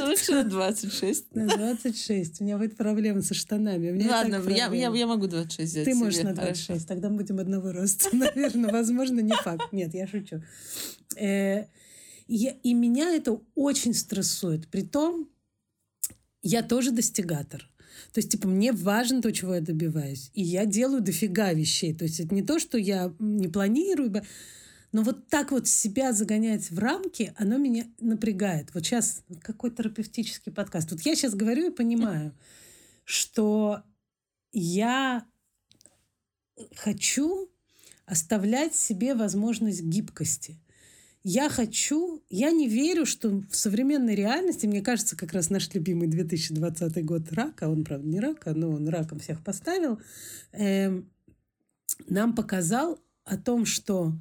Лучше 0.00 0.32
на 0.32 0.44
26. 0.44 1.34
На 1.34 1.48
26. 1.48 2.40
У 2.40 2.44
меня 2.44 2.56
будет 2.56 2.76
проблема 2.76 3.20
со 3.20 3.34
штанами. 3.34 4.00
Ладно, 4.08 4.40
я, 4.48 4.72
я, 4.72 4.94
я 4.94 5.06
могу 5.08 5.26
26 5.26 5.72
взять 5.72 5.84
Ты 5.86 5.96
можешь 5.96 6.22
на 6.22 6.34
26, 6.34 6.66
Хорошо. 6.68 6.86
тогда 6.86 7.08
мы 7.08 7.16
будем 7.16 7.40
одного 7.40 7.72
роста. 7.72 8.10
Наверное, 8.16 8.70
возможно, 8.70 9.18
не 9.18 9.34
факт. 9.34 9.72
Нет, 9.72 9.92
я 9.92 10.06
шучу. 10.06 10.44
Э, 11.16 11.64
и 12.28 12.74
меня 12.74 13.12
это 13.12 13.40
очень 13.56 13.92
стрессует. 13.92 14.68
Притом, 14.68 15.28
я 16.42 16.62
тоже 16.62 16.92
достигатор. 16.92 17.68
То 18.12 18.18
есть, 18.18 18.30
типа, 18.30 18.48
мне 18.48 18.72
важно 18.72 19.22
то, 19.22 19.32
чего 19.32 19.54
я 19.54 19.60
добиваюсь. 19.60 20.30
И 20.34 20.42
я 20.42 20.66
делаю 20.66 21.00
дофига 21.00 21.52
вещей. 21.52 21.94
То 21.94 22.04
есть, 22.04 22.20
это 22.20 22.34
не 22.34 22.42
то, 22.42 22.58
что 22.58 22.78
я 22.78 23.12
не 23.18 23.48
планирую, 23.48 24.22
но 24.92 25.02
вот 25.02 25.28
так 25.28 25.50
вот 25.50 25.68
себя 25.68 26.12
загонять 26.12 26.70
в 26.70 26.78
рамки, 26.78 27.34
оно 27.36 27.58
меня 27.58 27.86
напрягает. 28.00 28.72
Вот 28.72 28.84
сейчас 28.84 29.22
какой 29.42 29.70
терапевтический 29.70 30.52
подкаст. 30.52 30.90
Вот 30.90 31.02
я 31.02 31.14
сейчас 31.14 31.34
говорю 31.34 31.70
и 31.70 31.74
понимаю, 31.74 32.32
что 33.04 33.82
я 34.52 35.26
хочу 36.76 37.50
оставлять 38.06 38.74
себе 38.74 39.14
возможность 39.14 39.82
гибкости 39.82 40.58
я 41.28 41.48
хочу, 41.48 42.22
я 42.30 42.52
не 42.52 42.68
верю, 42.68 43.04
что 43.04 43.42
в 43.50 43.56
современной 43.56 44.14
реальности, 44.14 44.66
мне 44.66 44.80
кажется, 44.80 45.16
как 45.16 45.32
раз 45.32 45.50
наш 45.50 45.74
любимый 45.74 46.06
2020 46.06 47.04
год 47.04 47.32
рака, 47.32 47.68
он, 47.68 47.82
правда, 47.82 48.06
не 48.06 48.20
рака, 48.20 48.54
но 48.54 48.70
он 48.70 48.88
раком 48.88 49.18
всех 49.18 49.42
поставил, 49.42 49.98
э, 50.52 51.02
нам 52.08 52.32
показал 52.36 53.00
о 53.24 53.36
том, 53.38 53.66
что 53.66 54.12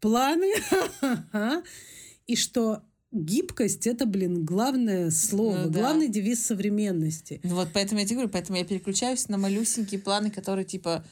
планы 0.00 0.54
и 2.26 2.34
что 2.34 2.82
гибкость 3.12 3.86
это, 3.86 4.06
блин, 4.06 4.46
главное 4.46 5.10
слово, 5.10 5.64
ну, 5.64 5.70
да. 5.70 5.80
главный 5.80 6.08
девиз 6.08 6.46
современности. 6.46 7.40
Ну 7.44 7.56
вот 7.56 7.68
поэтому 7.74 8.00
я 8.00 8.06
тебе 8.06 8.16
говорю, 8.16 8.32
поэтому 8.32 8.56
я 8.56 8.64
переключаюсь 8.64 9.28
на 9.28 9.36
малюсенькие 9.36 10.00
планы, 10.00 10.30
которые 10.30 10.64
типа 10.64 11.04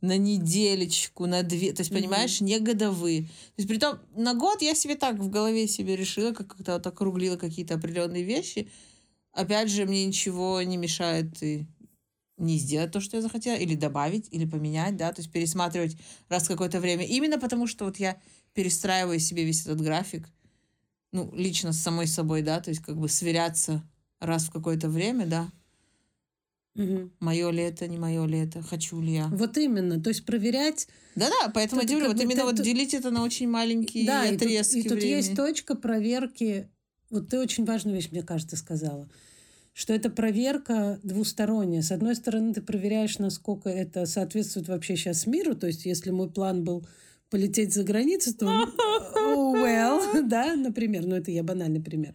на 0.00 0.16
неделечку, 0.16 1.26
на 1.26 1.42
две, 1.42 1.72
то 1.72 1.82
есть, 1.82 1.92
понимаешь, 1.92 2.40
mm-hmm. 2.40 2.44
не 2.44 2.58
годовые. 2.58 3.22
То 3.22 3.54
есть, 3.58 3.68
при 3.68 3.78
том, 3.78 3.98
на 4.14 4.34
год 4.34 4.62
я 4.62 4.74
себе 4.74 4.94
так 4.96 5.18
в 5.18 5.28
голове 5.28 5.68
себе 5.68 5.96
решила, 5.96 6.32
как-то 6.32 6.74
вот 6.74 6.86
округлила 6.86 7.36
какие-то 7.36 7.74
определенные 7.74 8.22
вещи. 8.22 8.70
Опять 9.32 9.70
же, 9.70 9.84
мне 9.84 10.06
ничего 10.06 10.62
не 10.62 10.76
мешает 10.76 11.42
и 11.42 11.66
не 12.40 12.58
сделать 12.58 12.90
то, 12.90 13.00
что 13.00 13.16
я 13.16 13.22
захотела, 13.22 13.56
или 13.56 13.74
добавить, 13.74 14.28
или 14.30 14.46
поменять, 14.46 14.96
да, 14.96 15.12
то 15.12 15.20
есть 15.20 15.30
пересматривать 15.30 15.96
раз 16.28 16.44
в 16.44 16.48
какое-то 16.48 16.80
время. 16.80 17.06
Именно 17.06 17.38
потому, 17.38 17.66
что 17.66 17.84
вот 17.84 17.98
я 17.98 18.18
перестраиваю 18.54 19.20
себе 19.20 19.44
весь 19.44 19.62
этот 19.62 19.80
график, 19.80 20.28
ну, 21.12 21.30
лично 21.34 21.72
с 21.72 21.80
самой 21.80 22.06
собой, 22.06 22.42
да, 22.42 22.60
то 22.60 22.70
есть 22.70 22.82
как 22.82 22.96
бы 22.96 23.08
сверяться 23.08 23.82
раз 24.18 24.44
в 24.44 24.50
какое-то 24.50 24.88
время, 24.88 25.26
да. 25.26 25.50
Угу. 26.76 27.10
Мое 27.20 27.50
ли 27.50 27.62
это, 27.62 27.88
не 27.88 27.98
мое 27.98 28.24
ли 28.26 28.38
это, 28.38 28.62
хочу 28.62 29.00
ли 29.00 29.14
я. 29.14 29.28
Вот 29.28 29.58
именно, 29.58 30.00
то 30.00 30.08
есть 30.08 30.24
проверять. 30.24 30.86
Да-да, 31.16 31.50
поэтому 31.52 31.82
я 31.82 31.88
говорю, 31.88 32.08
вот 32.08 32.20
именно 32.20 32.44
вот 32.44 32.62
делить 32.62 32.94
это 32.94 33.10
на 33.10 33.24
очень 33.24 33.48
маленькие 33.48 34.06
да, 34.06 34.22
отрезки. 34.22 34.78
И 34.78 34.82
тут, 34.82 34.92
и 34.92 34.94
тут 34.94 35.02
есть 35.02 35.36
точка 35.36 35.74
проверки. 35.74 36.68
Вот 37.10 37.28
ты 37.28 37.38
очень 37.38 37.64
важную 37.64 37.96
вещь, 37.96 38.10
мне 38.12 38.22
кажется, 38.22 38.56
сказала. 38.56 39.08
Что 39.72 39.92
это 39.92 40.10
проверка 40.10 41.00
двусторонняя. 41.02 41.82
С 41.82 41.90
одной 41.90 42.14
стороны, 42.14 42.54
ты 42.54 42.60
проверяешь, 42.60 43.18
насколько 43.18 43.68
это 43.68 44.06
соответствует 44.06 44.68
вообще 44.68 44.96
сейчас 44.96 45.26
миру. 45.26 45.56
То 45.56 45.66
есть, 45.66 45.86
если 45.86 46.10
мой 46.10 46.30
план 46.30 46.64
был 46.64 46.86
полететь 47.30 47.72
за 47.72 47.84
границу, 47.84 48.34
то 48.36 48.46
oh, 48.46 49.54
well, 49.54 50.22
да, 50.28 50.54
например, 50.56 51.06
ну 51.06 51.16
это 51.16 51.30
я 51.30 51.42
банальный 51.42 51.80
пример. 51.80 52.14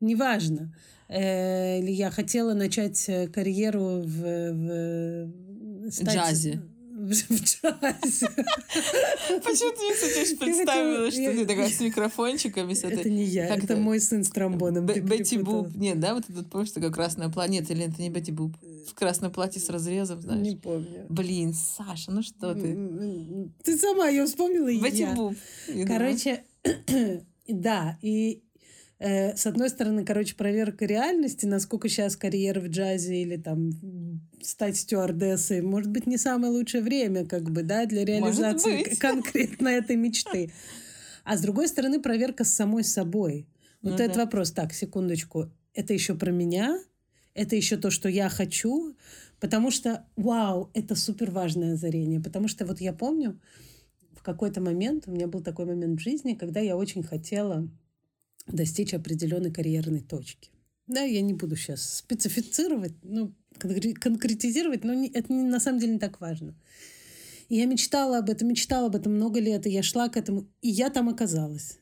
Неважно. 0.00 0.74
Э, 1.08 1.78
или 1.78 1.92
я 1.92 2.10
хотела 2.10 2.54
начать 2.54 3.08
э, 3.08 3.28
карьеру 3.28 4.02
в, 4.02 4.52
в 4.52 5.90
стать... 5.90 6.14
джазе. 6.14 6.62
В, 6.96 7.10
джазе. 7.10 8.26
Почему 9.44 9.72
ты, 9.72 9.94
кстати, 9.94 10.34
представила, 10.36 11.10
что 11.10 11.32
ты 11.32 11.46
такая 11.46 11.68
с 11.68 11.78
микрофончиками? 11.80 12.72
Это 12.72 13.10
не 13.10 13.22
я, 13.22 13.54
это 13.54 13.76
мой 13.76 14.00
сын 14.00 14.24
с 14.24 14.30
тромбоном. 14.30 14.86
Бетти 14.86 15.36
Буб. 15.36 15.74
Нет, 15.76 16.00
да, 16.00 16.14
вот 16.14 16.24
этот, 16.28 16.48
помнишь, 16.48 16.70
такая 16.70 16.90
красная 16.90 17.28
планета, 17.28 17.74
или 17.74 17.84
это 17.84 18.00
не 18.00 18.08
Бетти 18.08 18.32
Буб? 18.32 18.56
В 18.88 18.94
красном 18.94 19.30
платье 19.30 19.60
с 19.60 19.68
разрезом, 19.68 20.22
знаешь? 20.22 20.46
Не 20.46 20.56
помню. 20.56 21.04
Блин, 21.10 21.52
Саша, 21.52 22.10
ну 22.10 22.22
что 22.22 22.54
ты? 22.54 23.50
Ты 23.62 23.76
сама 23.76 24.08
ее 24.08 24.24
вспомнила, 24.24 24.68
и 24.68 24.80
Бетти 24.80 25.04
Буб. 25.04 25.34
Короче, 25.86 26.44
да, 27.46 27.98
и 28.00 28.42
э, 28.98 29.36
с 29.36 29.46
одной 29.46 29.68
стороны, 29.70 30.04
короче, 30.04 30.34
проверка 30.34 30.84
реальности, 30.86 31.46
насколько 31.46 31.88
сейчас 31.88 32.16
карьера 32.16 32.60
в 32.60 32.68
джазе 32.68 33.22
или 33.22 33.36
там 33.36 33.70
стать 34.42 34.76
стюардессой, 34.76 35.60
может 35.62 35.90
быть, 35.90 36.06
не 36.06 36.16
самое 36.16 36.52
лучшее 36.52 36.82
время, 36.82 37.26
как 37.26 37.50
бы, 37.50 37.62
да, 37.62 37.86
для 37.86 38.04
реализации 38.04 38.94
конкретно 38.98 39.68
этой 39.68 39.96
мечты. 39.96 40.52
А 41.24 41.36
с 41.36 41.40
другой 41.40 41.68
стороны, 41.68 42.00
проверка 42.00 42.44
с 42.44 42.54
самой 42.54 42.84
собой. 42.84 43.48
Вот 43.82 43.98
ну, 43.98 44.04
этот 44.04 44.16
да. 44.16 44.24
вопрос, 44.24 44.52
так, 44.52 44.72
секундочку, 44.72 45.50
это 45.74 45.92
еще 45.92 46.14
про 46.14 46.30
меня, 46.30 46.78
это 47.34 47.54
еще 47.56 47.76
то, 47.76 47.90
что 47.90 48.08
я 48.08 48.28
хочу, 48.28 48.96
потому 49.40 49.70
что, 49.70 50.06
вау, 50.16 50.70
это 50.72 50.94
супер 50.94 51.30
важное 51.30 51.74
озарение, 51.74 52.20
потому 52.20 52.48
что 52.48 52.64
вот 52.64 52.80
я 52.80 52.92
помню, 52.92 53.38
в 54.12 54.22
какой-то 54.22 54.60
момент, 54.60 55.04
у 55.06 55.12
меня 55.12 55.26
был 55.26 55.42
такой 55.42 55.66
момент 55.66 56.00
в 56.00 56.02
жизни, 56.02 56.34
когда 56.34 56.60
я 56.60 56.76
очень 56.76 57.02
хотела 57.02 57.68
достичь 58.46 58.94
определенной 58.94 59.52
карьерной 59.52 60.00
точки. 60.00 60.50
Да, 60.86 61.02
я 61.02 61.20
не 61.20 61.34
буду 61.34 61.56
сейчас 61.56 61.98
специфицировать, 61.98 62.94
ну, 63.02 63.34
конкретизировать, 63.58 64.84
но 64.84 65.04
это 65.04 65.32
на 65.32 65.58
самом 65.58 65.80
деле 65.80 65.94
не 65.94 65.98
так 65.98 66.20
важно. 66.20 66.54
И 67.48 67.56
я 67.56 67.66
мечтала 67.66 68.18
об 68.18 68.30
этом, 68.30 68.48
мечтала 68.48 68.86
об 68.86 68.96
этом 68.96 69.14
много 69.14 69.40
лет, 69.40 69.66
и 69.66 69.70
я 69.70 69.82
шла 69.82 70.08
к 70.08 70.16
этому, 70.16 70.48
и 70.62 70.68
я 70.68 70.90
там 70.90 71.08
оказалась. 71.08 71.78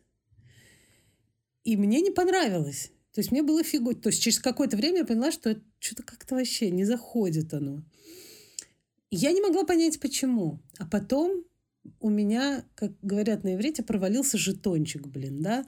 И 1.65 1.77
мне 1.77 2.01
не 2.01 2.11
понравилось. 2.11 2.91
То 3.13 3.21
есть 3.21 3.31
мне 3.31 3.43
было 3.43 3.63
фигу. 3.63 3.95
То 3.95 4.09
есть 4.09 4.23
через 4.23 4.39
какое-то 4.39 4.77
время 4.77 4.99
я 4.99 5.05
поняла, 5.05 5.33
что 5.33 5.51
это 5.51 5.63
что-то 5.79 6.03
как-то 6.03 6.35
вообще 6.35 6.71
не 6.71 6.85
заходит 6.85 7.55
оно. 7.55 7.83
Я 9.11 9.33
не 9.33 9.41
могла 9.41 9.65
понять, 9.65 10.01
почему. 10.01 10.61
А 10.79 10.87
потом 10.87 11.45
у 12.01 12.11
меня, 12.11 12.65
как 12.75 12.93
говорят 13.03 13.45
на 13.45 13.55
иврите, 13.55 13.83
провалился 13.83 14.39
жетончик, 14.39 15.07
блин, 15.07 15.43
да. 15.43 15.65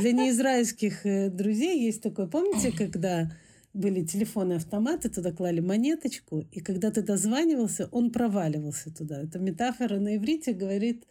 Для 0.00 0.12
неизраильских 0.12 1.04
э, 1.06 1.30
друзей 1.30 1.84
есть 1.84 2.02
такое, 2.02 2.26
помните, 2.26 2.72
когда 2.72 3.30
были 3.72 4.04
телефоны-автоматы, 4.04 5.10
туда 5.10 5.32
клали 5.32 5.60
монеточку, 5.60 6.46
и 6.50 6.60
когда 6.60 6.90
ты 6.90 7.02
дозванивался, 7.02 7.88
он 7.92 8.10
проваливался 8.10 8.90
туда. 8.92 9.22
Это 9.22 9.38
метафора 9.38 9.98
на 9.98 10.16
иврите 10.16 10.52
говорит, 10.52 11.06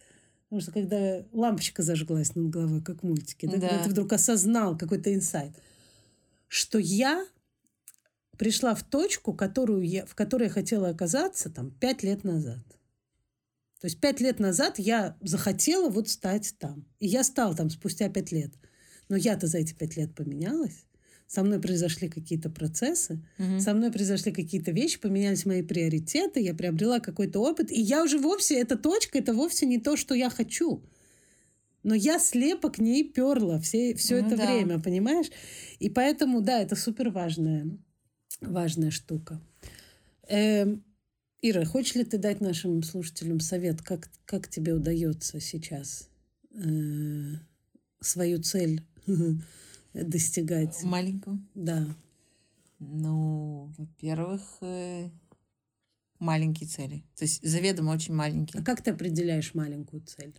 потому 0.46 0.62
что 0.62 0.72
когда 0.72 1.24
лампочка 1.32 1.84
зажглась 1.84 2.36
над 2.36 2.50
головой, 2.50 2.82
как 2.82 3.02
в 3.02 3.04
мультике, 3.04 3.48
да, 3.48 3.58
да. 3.58 3.68
когда 3.68 3.84
ты 3.84 3.90
вдруг 3.90 4.14
осознал 4.14 4.78
какой-то 4.78 5.14
инсайт, 5.14 5.52
что 6.48 6.80
я 6.80 7.26
пришла 8.38 8.74
в 8.74 8.84
точку, 8.84 9.34
которую 9.34 9.84
я, 9.84 10.06
в 10.06 10.16
которой 10.16 10.46
я 10.46 10.50
хотела 10.50 10.90
оказаться 10.90 11.50
там 11.50 11.72
пять 11.72 12.04
лет 12.04 12.24
назад. 12.24 12.64
То 13.82 13.88
есть 13.88 14.00
пять 14.00 14.22
лет 14.22 14.40
назад 14.40 14.80
я 14.80 15.18
захотела 15.22 15.90
вот 15.90 16.10
стать 16.10 16.56
там. 16.58 16.86
И 17.00 17.08
я 17.08 17.24
стала 17.24 17.56
там 17.56 17.70
спустя 17.70 18.10
пять 18.10 18.32
лет. 18.32 18.54
Но 19.10 19.16
я-то 19.16 19.48
за 19.48 19.60
эти 19.60 19.74
пять 19.74 19.98
лет 19.98 20.16
поменялась. 20.16 20.86
Со 21.28 21.44
мной 21.44 21.60
произошли 21.60 22.08
какие-то 22.08 22.52
процессы, 22.52 23.20
угу. 23.40 23.60
со 23.60 23.74
мной 23.74 23.92
произошли 23.92 24.32
какие-то 24.32 24.72
вещи, 24.72 25.00
поменялись 25.00 25.46
мои 25.46 25.64
приоритеты, 25.64 26.40
я 26.40 26.54
приобрела 26.54 27.00
какой-то 27.00 27.40
опыт, 27.40 27.72
и 27.72 27.82
я 27.82 28.04
уже 28.04 28.20
вовсе, 28.20 28.60
эта 28.60 28.78
точка, 28.78 29.18
это 29.18 29.34
вовсе 29.34 29.66
не 29.66 29.80
то, 29.80 29.98
что 29.98 30.14
я 30.14 30.30
хочу. 30.30 30.84
Но 31.82 31.96
я 31.96 32.20
слепо 32.20 32.70
к 32.70 32.78
ней 32.78 33.04
перла 33.04 33.60
все, 33.60 33.96
все 33.96 34.22
ну, 34.22 34.28
это 34.28 34.38
да. 34.38 34.46
время, 34.46 34.80
понимаешь? 34.80 35.28
И 35.80 35.90
поэтому, 35.90 36.42
да, 36.42 36.62
это 36.62 36.76
супер 36.76 37.10
важная, 37.10 37.76
важная 38.42 38.92
штука. 38.92 39.42
Эм, 40.28 40.84
Ира, 41.48 41.64
хочешь 41.64 41.94
ли 41.94 42.04
ты 42.04 42.18
дать 42.18 42.42
нашим 42.42 42.82
слушателям 42.82 43.40
совет, 43.40 43.84
как, 43.84 44.10
как 44.26 44.48
тебе 44.48 44.74
удается 44.74 45.40
сейчас 45.40 46.10
э, 46.56 47.34
свою 48.00 48.42
цель 48.42 48.84
достигать? 49.94 50.82
Маленькую? 50.82 51.46
Да. 51.54 51.86
Ну, 52.80 53.72
во-первых, 53.78 54.42
э, 54.62 55.12
маленькие 56.18 56.68
цели. 56.68 57.04
То 57.16 57.26
есть 57.26 57.48
заведомо 57.48 57.92
очень 57.92 58.16
маленькие. 58.16 58.64
А 58.64 58.66
как 58.66 58.82
ты 58.82 58.90
определяешь 58.90 59.54
маленькую 59.54 60.02
цель? 60.02 60.34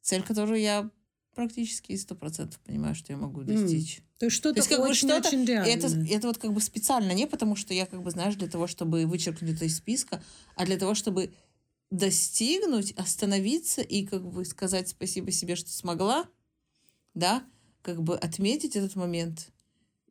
Цель, 0.00 0.22
которую 0.22 0.60
я 0.62 0.90
практически 1.36 1.94
сто 1.96 2.16
процентов 2.16 2.58
понимаю, 2.60 2.94
что 2.94 3.12
я 3.12 3.18
могу 3.18 3.42
достичь. 3.42 3.98
Mm. 3.98 4.02
То 4.18 4.24
есть 4.24 4.36
что-то 4.36 4.62
как 4.66 4.80
очень, 4.80 5.08
бы 5.08 5.14
очень 5.14 5.44
реально. 5.44 5.68
Это, 5.68 5.86
это 6.10 6.26
вот 6.28 6.38
как 6.38 6.52
бы 6.52 6.60
специально, 6.60 7.12
не 7.12 7.26
потому 7.26 7.54
что 7.54 7.74
я 7.74 7.84
как 7.84 8.02
бы, 8.02 8.10
знаешь, 8.10 8.34
для 8.34 8.48
того, 8.48 8.66
чтобы 8.66 9.06
вычеркнуть 9.06 9.54
это 9.54 9.66
из 9.66 9.76
списка, 9.76 10.22
а 10.56 10.64
для 10.64 10.78
того, 10.78 10.94
чтобы 10.94 11.30
достигнуть, 11.90 12.92
остановиться 12.92 13.82
и 13.82 14.06
как 14.06 14.26
бы 14.26 14.44
сказать 14.46 14.88
спасибо 14.88 15.30
себе, 15.30 15.56
что 15.56 15.70
смогла, 15.70 16.24
да, 17.14 17.44
как 17.82 18.02
бы 18.02 18.16
отметить 18.16 18.74
этот 18.74 18.96
момент 18.96 19.50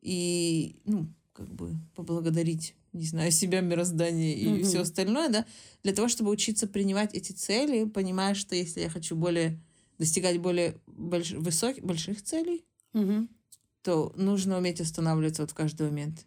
и, 0.00 0.76
ну, 0.84 1.12
как 1.32 1.52
бы 1.52 1.74
поблагодарить, 1.96 2.76
не 2.92 3.04
знаю, 3.04 3.32
себя, 3.32 3.60
мироздание 3.60 4.34
и 4.34 4.46
угу. 4.48 4.64
все 4.64 4.80
остальное, 4.82 5.28
да, 5.28 5.44
для 5.82 5.92
того, 5.92 6.06
чтобы 6.06 6.30
учиться 6.30 6.68
принимать 6.68 7.14
эти 7.14 7.32
цели, 7.32 7.84
понимая, 7.84 8.34
что 8.34 8.54
если 8.54 8.80
я 8.80 8.88
хочу 8.88 9.16
более 9.16 9.60
достигать 9.98 10.38
более 10.38 10.76
больш, 10.86 11.32
высоких, 11.32 11.84
больших 11.84 12.22
целей, 12.22 12.64
угу. 12.92 13.28
то 13.82 14.12
нужно 14.16 14.58
уметь 14.58 14.80
останавливаться 14.80 15.42
вот 15.42 15.50
в 15.50 15.54
каждый 15.54 15.88
момент. 15.88 16.26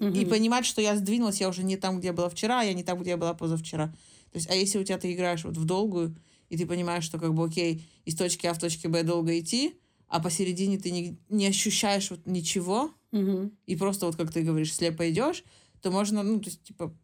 Угу. 0.00 0.10
И 0.10 0.24
понимать, 0.24 0.64
что 0.64 0.80
я 0.80 0.96
сдвинулась, 0.96 1.40
я 1.40 1.48
уже 1.48 1.62
не 1.62 1.76
там, 1.76 1.98
где 1.98 2.08
я 2.08 2.12
была 2.12 2.28
вчера, 2.28 2.62
я 2.62 2.72
не 2.72 2.84
там, 2.84 3.00
где 3.00 3.10
я 3.10 3.16
была 3.16 3.34
позавчера. 3.34 3.88
То 4.32 4.38
есть, 4.38 4.50
а 4.50 4.54
если 4.54 4.78
у 4.78 4.84
тебя 4.84 4.98
ты 4.98 5.12
играешь 5.12 5.44
вот 5.44 5.56
в 5.56 5.64
долгую, 5.64 6.16
и 6.48 6.56
ты 6.56 6.66
понимаешь, 6.66 7.04
что 7.04 7.18
как 7.18 7.34
бы 7.34 7.44
окей, 7.44 7.86
из 8.04 8.16
точки 8.16 8.46
А 8.46 8.54
в 8.54 8.58
точке 8.58 8.88
Б 8.88 9.02
долго 9.02 9.38
идти, 9.38 9.74
а 10.06 10.20
посередине 10.20 10.78
ты 10.78 10.90
не, 10.90 11.18
не 11.28 11.46
ощущаешь 11.46 12.10
вот 12.10 12.26
ничего, 12.26 12.90
угу. 13.12 13.50
и 13.66 13.76
просто 13.76 14.06
вот 14.06 14.16
как 14.16 14.32
ты 14.32 14.42
говоришь, 14.42 14.74
слепо 14.74 15.08
идешь, 15.10 15.44
то 15.82 15.90
можно, 15.90 16.22
ну, 16.22 16.40
то 16.40 16.48
есть, 16.48 16.62
типа... 16.62 16.94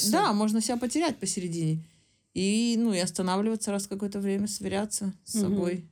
Потер... 0.00 0.10
Да, 0.10 0.32
можно 0.32 0.60
себя 0.60 0.76
потерять 0.76 1.18
посередине. 1.18 1.84
И, 2.38 2.76
ну, 2.78 2.92
и 2.92 2.98
останавливаться 2.98 3.72
раз 3.72 3.88
какое-то 3.88 4.20
время, 4.20 4.46
сверяться 4.46 5.12
с 5.24 5.34
угу. 5.34 5.42
собой 5.42 5.88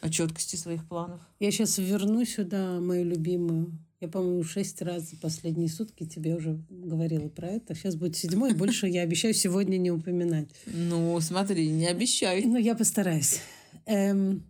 о 0.00 0.10
четкости 0.10 0.56
своих 0.56 0.84
планов. 0.88 1.20
Я 1.38 1.52
сейчас 1.52 1.78
верну 1.78 2.24
сюда 2.24 2.80
мою 2.80 3.04
любимую. 3.04 3.78
Я, 4.00 4.08
по-моему, 4.08 4.42
шесть 4.42 4.82
раз 4.82 5.10
за 5.10 5.16
последние 5.18 5.68
сутки 5.68 6.04
тебе 6.04 6.34
уже 6.34 6.60
говорила 6.68 7.28
про 7.28 7.46
это. 7.50 7.76
Сейчас 7.76 7.94
будет 7.94 8.16
седьмой, 8.16 8.54
больше 8.54 8.88
я 8.88 9.02
обещаю 9.02 9.34
сегодня 9.34 9.76
не 9.76 9.92
упоминать. 9.92 10.48
Ну, 10.66 11.20
смотри, 11.20 11.68
не 11.70 11.86
обещай. 11.86 12.44
Ну, 12.44 12.56
я 12.56 12.74
постараюсь. 12.74 13.40
Эм, 13.86 14.42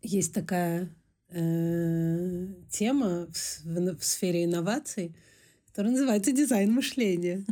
есть 0.00 0.32
такая 0.32 0.88
э, 1.28 2.46
тема 2.70 3.26
в, 3.30 3.64
в, 3.66 3.98
в 3.98 4.04
сфере 4.06 4.46
инноваций, 4.46 5.14
которая 5.66 5.92
называется 5.92 6.32
дизайн 6.32 6.72
мышления. 6.72 7.44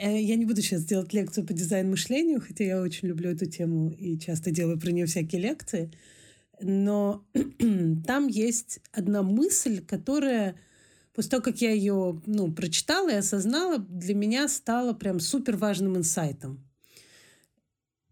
Э, 0.00 0.18
я 0.18 0.36
не 0.36 0.46
буду 0.46 0.62
сейчас 0.62 0.84
делать 0.84 1.12
лекцию 1.12 1.46
по 1.46 1.52
дизайн 1.52 1.90
мышлению, 1.90 2.40
хотя 2.40 2.64
я 2.64 2.80
очень 2.80 3.08
люблю 3.08 3.30
эту 3.30 3.44
тему 3.44 3.90
и 3.90 4.18
часто 4.18 4.50
делаю 4.50 4.80
про 4.80 4.90
нее 4.90 5.04
всякие 5.04 5.42
лекции. 5.42 5.92
Но 6.58 7.22
там 8.06 8.26
есть 8.26 8.80
одна 8.92 9.22
мысль, 9.22 9.84
которая 9.84 10.56
после 11.12 11.30
того, 11.32 11.42
как 11.42 11.60
я 11.60 11.72
ее 11.72 12.20
ну, 12.24 12.50
прочитала 12.50 13.10
и 13.10 13.16
осознала, 13.16 13.78
для 13.78 14.14
меня 14.14 14.48
стала 14.48 14.94
прям 14.94 15.20
супер 15.20 15.56
важным 15.56 15.98
инсайтом. 15.98 16.66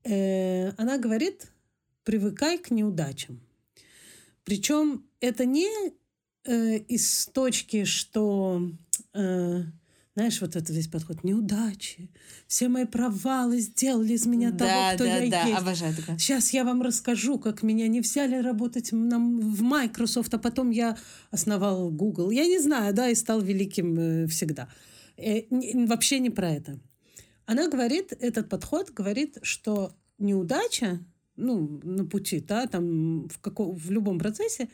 Э, 0.04 0.72
она 0.76 0.98
говорит, 0.98 1.46
привыкай 2.04 2.58
к 2.58 2.70
неудачам. 2.70 3.40
Причем 4.44 5.06
это 5.20 5.46
не 5.46 5.70
э, 6.44 6.76
из 6.76 7.26
точки, 7.28 7.84
что, 7.84 8.70
э, 9.14 9.62
знаешь, 10.18 10.40
вот 10.40 10.56
это 10.56 10.72
весь 10.72 10.88
подход 10.88 11.22
неудачи. 11.22 12.10
Все 12.48 12.68
мои 12.68 12.86
провалы 12.86 13.60
сделали 13.60 14.14
из 14.14 14.26
меня 14.26 14.50
да, 14.50 14.66
того, 14.66 14.94
кто 14.94 15.04
да, 15.04 15.16
я 15.16 15.30
да, 15.30 15.42
есть. 15.44 15.60
Обожаю 15.60 15.94
такое. 15.94 16.18
Сейчас 16.18 16.52
я 16.52 16.64
вам 16.64 16.82
расскажу, 16.82 17.38
как 17.38 17.62
меня 17.62 17.86
не 17.86 18.00
взяли 18.00 18.34
работать 18.34 18.90
нам 18.90 19.38
в 19.38 19.62
Microsoft, 19.62 20.34
а 20.34 20.38
потом 20.38 20.70
я 20.70 20.96
основал 21.30 21.90
Google. 21.90 22.32
Я 22.32 22.46
не 22.46 22.58
знаю, 22.58 22.92
да, 22.94 23.08
и 23.08 23.14
стал 23.14 23.40
великим 23.40 23.96
э, 23.96 24.26
всегда. 24.26 24.68
Э, 25.16 25.42
вообще 25.86 26.18
не 26.18 26.30
про 26.30 26.50
это. 26.50 26.80
Она 27.46 27.68
говорит, 27.68 28.12
этот 28.18 28.48
подход 28.48 28.90
говорит, 28.90 29.38
что 29.42 29.92
неудача 30.18 30.98
ну, 31.36 31.80
на 31.84 32.04
пути, 32.04 32.40
да, 32.40 32.66
там 32.66 33.28
в, 33.28 33.38
каком, 33.38 33.76
в 33.76 33.88
любом 33.92 34.18
процессе, 34.18 34.68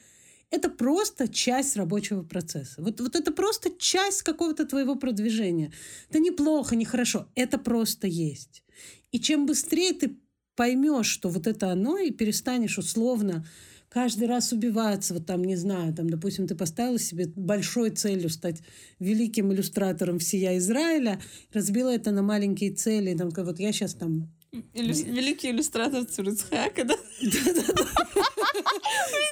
это 0.55 0.71
просто 0.71 1.27
часть 1.29 1.77
рабочего 1.77 2.23
процесса. 2.23 2.81
Вот, 2.81 3.01
вот 3.01 3.17
это 3.17 3.33
просто 3.33 3.71
часть 3.77 4.23
какого-то 4.23 4.65
твоего 4.65 4.95
продвижения. 4.95 5.73
Это 6.09 6.21
неплохо, 6.21 6.77
не 6.77 6.85
хорошо, 6.85 7.27
это 7.35 7.59
просто 7.59 8.07
есть. 8.07 8.63
И 9.11 9.19
чем 9.19 9.47
быстрее 9.47 9.93
ты 9.93 10.17
поймешь, 10.55 11.07
что 11.07 11.29
вот 11.29 11.47
это 11.47 11.73
оно, 11.73 11.99
и 11.99 12.13
перестанешь 12.13 12.79
условно 12.79 13.45
каждый 13.89 14.29
раз 14.29 14.53
убиваться, 14.53 15.15
вот 15.15 15.27
там, 15.27 15.45
не 15.45 15.57
знаю, 15.57 15.93
там, 15.95 16.09
допустим, 16.09 16.47
ты 16.47 16.55
поставила 16.55 16.99
себе 16.99 17.27
большой 17.35 17.91
целью 17.91 18.31
стать 18.31 18.61
великим 19.01 19.53
иллюстратором 19.53 20.19
всея 20.19 20.57
Израиля, 20.59 21.21
разбила 21.53 21.91
это 21.91 22.13
на 22.13 22.23
маленькие 22.23 22.73
цели, 22.73 23.17
там, 23.17 23.31
вот 23.31 23.59
я 23.59 23.73
сейчас 23.73 23.95
там 23.95 24.33
Иллюс... 24.73 25.03
Великий 25.03 25.51
иллюстратор 25.51 26.05
Цурицхака, 26.05 26.85
да? 26.85 26.95
Да-да-да. 27.23 27.85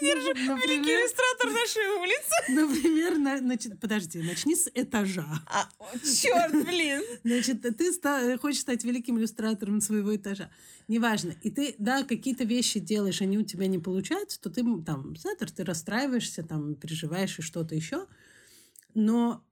Великий 0.00 0.90
иллюстратор 0.90 1.50
нашей 1.50 1.87
улицы. 2.00 2.35
Например, 2.48 3.38
значит, 3.38 3.81
подожди, 3.81 4.18
начни 4.20 4.55
с 4.55 4.70
этажа. 4.74 5.26
А, 5.46 5.68
черт, 6.02 6.52
блин. 6.64 7.02
Значит, 7.24 7.62
ты 7.62 8.38
хочешь 8.38 8.61
стать 8.61 8.85
великим 8.85 9.18
иллюстратором 9.18 9.81
своего 9.81 10.14
этажа. 10.14 10.50
Неважно. 10.88 11.35
И 11.42 11.50
ты, 11.50 11.74
да, 11.78 12.02
какие-то 12.05 12.44
вещи 12.44 12.81
делаешь, 12.81 13.22
они 13.22 13.38
у 13.38 13.42
тебя 13.42 13.66
не 13.66 13.78
получаются, 13.78 14.40
то 14.40 14.50
ты 14.50 14.62
там, 14.85 15.16
знаешь, 15.16 15.38
ты 15.55 15.64
расстраиваешься, 15.64 16.42
там, 16.42 16.74
переживаешь 16.74 17.38
и 17.38 17.42
что-то 17.42 17.74
еще. 17.74 18.07
Но 18.94 19.44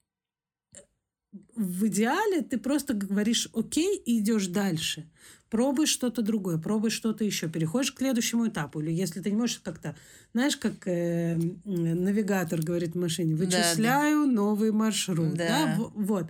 в 1.61 1.87
идеале 1.89 2.43
ты 2.43 2.59
просто 2.59 2.95
говоришь 2.95 3.49
окей 3.55 3.97
и 3.97 4.19
идешь 4.19 4.47
дальше 4.49 5.07
пробуй 5.51 5.87
что-то 5.87 6.23
другое, 6.23 6.59
пробуй 6.59 6.91
что-то 6.91 7.25
еще, 7.25 7.49
переходишь 7.49 7.93
к 7.93 7.99
следующему 7.99 8.49
этапу. 8.49 8.81
Или 8.81 8.93
если 8.93 9.21
ты 9.21 9.31
не 9.31 9.37
можешь 9.37 9.59
как-то, 9.59 9.97
знаешь, 10.33 10.57
как 10.57 10.87
э, 10.87 11.37
навигатор 11.65 12.63
говорит 12.63 12.95
в 12.95 12.99
машине, 12.99 13.35
вычисляю 13.35 14.21
да, 14.21 14.27
да. 14.27 14.33
новый 14.33 14.71
маршрут. 14.71 15.35
Да. 15.35 15.77
да, 15.77 15.77
вот. 15.95 16.29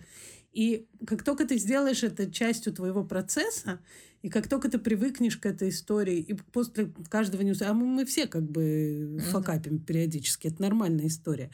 И 0.53 0.88
как 1.07 1.23
только 1.23 1.47
ты 1.47 1.59
сделаешь 1.59 2.03
это 2.03 2.31
частью 2.31 2.73
твоего 2.73 3.05
процесса, 3.05 3.79
и 4.23 4.29
как 4.29 4.49
только 4.49 4.69
ты 4.69 4.79
привыкнешь 4.79 5.37
к 5.37 5.47
этой 5.47 5.69
истории, 5.69 6.19
и 6.19 6.35
после 6.35 6.93
каждого 7.09 7.43
не 7.43 7.53
а 7.61 7.73
мы, 7.73 7.87
мы 7.87 8.05
все 8.05 8.27
как 8.27 8.43
бы 8.43 9.21
факапим 9.31 9.79
периодически, 9.79 10.49
это 10.49 10.61
нормальная 10.61 11.07
история 11.07 11.51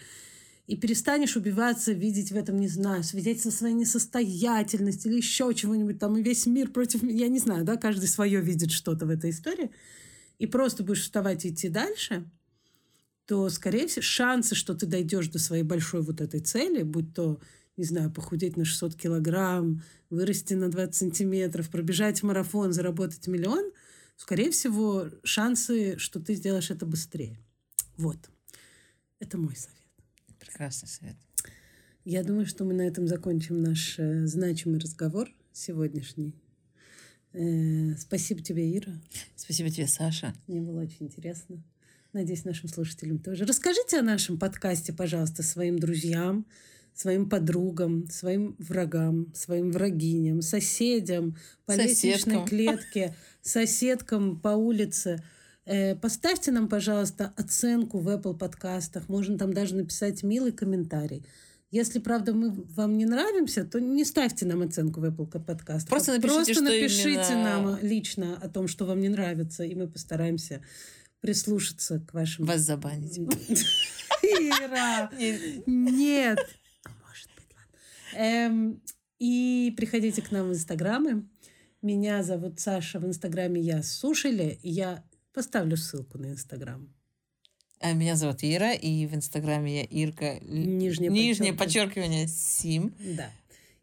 и 0.67 0.77
перестанешь 0.77 1.37
убиваться, 1.37 1.93
видеть 1.93 2.33
в 2.33 2.37
этом, 2.37 2.59
не 2.59 2.69
знаю, 2.69 3.05
свидетельство 3.05 3.51
своей 3.51 3.75
несостоятельности 3.75 5.07
или 5.07 5.17
еще 5.17 5.55
чего-нибудь 5.55 5.99
там, 5.99 6.17
и 6.17 6.23
весь 6.23 6.47
мир 6.47 6.71
против 6.71 7.03
меня, 7.03 7.27
я 7.27 7.29
не 7.29 7.39
знаю, 7.39 7.65
да, 7.65 7.77
каждый 7.77 8.09
свое 8.09 8.41
видит 8.41 8.73
что-то 8.73 9.07
в 9.07 9.11
этой 9.11 9.31
истории, 9.31 9.71
и 10.39 10.47
просто 10.47 10.83
будешь 10.83 11.03
вставать 11.03 11.45
и 11.45 11.51
идти 11.51 11.69
дальше, 11.69 12.29
то, 13.27 13.49
скорее 13.49 13.87
всего, 13.87 14.03
шансы, 14.03 14.55
что 14.55 14.75
ты 14.75 14.87
дойдешь 14.87 15.29
до 15.29 15.39
своей 15.39 15.63
большой 15.63 16.03
вот 16.03 16.21
этой 16.21 16.41
цели, 16.41 16.83
будь 16.83 17.15
то, 17.15 17.41
не 17.77 17.85
знаю, 17.85 18.11
похудеть 18.11 18.57
на 18.57 18.65
600 18.65 18.97
килограмм, 18.97 19.83
вырасти 20.11 20.55
на 20.55 20.69
20 20.69 20.95
сантиметров, 20.95 21.71
пробежать 21.71 22.23
марафон, 22.23 22.73
заработать 22.73 23.27
миллион, 23.27 23.73
скорее 24.17 24.51
всего, 24.51 25.09
шансы, 25.23 25.97
что 25.99 26.21
ты 26.21 26.35
сделаешь 26.35 26.71
это 26.71 26.87
быстрее. 26.87 27.39
Вот. 27.97 28.19
Это 29.19 29.39
мой 29.39 29.57
совет. 29.57 29.86
Прекрасный 30.57 30.89
совет. 30.89 31.17
Я 32.07 32.25
думаю, 32.25 32.47
что 32.47 32.65
мы 32.65 32.73
на 32.73 32.81
этом 32.81 33.07
закончим 33.07 33.61
наш 33.61 33.99
э, 33.99 34.27
значимый 34.27 34.81
разговор 34.81 35.29
сегодняшний. 35.53 36.35
Э, 37.35 37.95
спасибо 37.99 38.41
тебе, 38.41 38.75
Ира. 38.75 38.95
Спасибо 39.37 39.69
тебе, 39.69 39.87
Саша. 39.87 40.33
Мне 40.47 40.63
было 40.63 40.81
очень 40.81 41.09
интересно. 41.09 41.63
Надеюсь, 42.15 42.47
нашим 42.47 42.71
слушателям 42.71 43.19
тоже. 43.19 43.45
Расскажите 43.45 43.99
о 43.99 44.03
нашем 44.03 44.39
подкасте, 44.39 44.95
пожалуйста, 44.95 45.43
своим 45.43 45.79
друзьям, 45.79 46.47
своим 46.95 47.29
подругам, 47.29 48.09
своим 48.09 48.57
врагам, 48.59 49.31
своим 49.35 49.71
врагиням, 49.73 50.41
соседям 50.41 51.37
по 51.67 51.75
Соседкам. 51.75 52.09
лестничной 52.09 52.47
клетке, 52.47 53.15
соседкам 53.43 54.41
по 54.41 54.57
улице– 54.57 55.23
поставьте 56.01 56.53
нам, 56.53 56.69
пожалуйста, 56.69 57.33
оценку 57.37 57.99
в 57.99 58.09
Apple 58.09 58.37
подкастах. 58.37 59.09
Можно 59.09 59.39
там 59.39 59.53
даже 59.53 59.75
написать 59.75 60.23
милый 60.23 60.53
комментарий. 60.53 61.27
Если, 61.73 61.99
правда, 61.99 62.33
мы 62.33 62.53
вам 62.53 62.97
не 62.97 63.07
нравимся, 63.07 63.65
то 63.65 63.81
не 63.81 64.05
ставьте 64.05 64.47
нам 64.47 64.63
оценку 64.63 65.01
в 65.01 65.05
Apple 65.05 65.27
подкастах. 65.45 65.89
Просто 65.89 66.13
напишите, 66.13 66.55
Просто 66.55 66.63
напишите 66.63 67.33
именно... 67.33 67.43
нам 67.43 67.79
лично 67.83 68.37
о 68.37 68.49
том, 68.49 68.69
что 68.69 68.87
вам 68.87 69.01
не 69.01 69.09
нравится, 69.09 69.65
и 69.65 69.75
мы 69.75 69.89
постараемся 69.89 70.63
прислушаться 71.21 71.99
к 71.99 72.15
вашим... 72.15 72.45
Вас 72.45 72.61
забанить. 72.61 73.19
Ира! 74.23 75.11
Нет! 75.67 76.39
Может 77.05 77.29
быть, 77.35 77.49
ладно. 77.57 78.25
Эм, 78.25 78.83
И 79.19 79.75
приходите 79.77 80.23
к 80.23 80.31
нам 80.31 80.49
в 80.49 80.53
Инстаграмы. 80.53 81.29
Меня 81.83 82.23
зовут 82.23 82.61
Саша. 82.61 83.01
В 83.01 83.07
Инстаграме 83.07 83.61
я 83.61 83.83
Сушили. 83.83 84.61
Я 84.63 85.05
поставлю 85.37 85.77
ссылку 85.77 86.17
на 86.17 86.31
Инстаграм. 86.31 86.89
А 87.81 87.93
меня 87.93 88.17
зовут 88.17 88.39
Ира, 88.43 88.73
и 88.73 89.07
в 89.07 89.15
Инстаграме 89.15 89.81
я 89.81 89.85
Ирка. 89.85 90.39
Нижнее, 90.41 91.11
Нижнее 91.11 91.53
подчеркивание 91.53 92.27
Сим. 92.27 92.95
Да. 92.99 93.31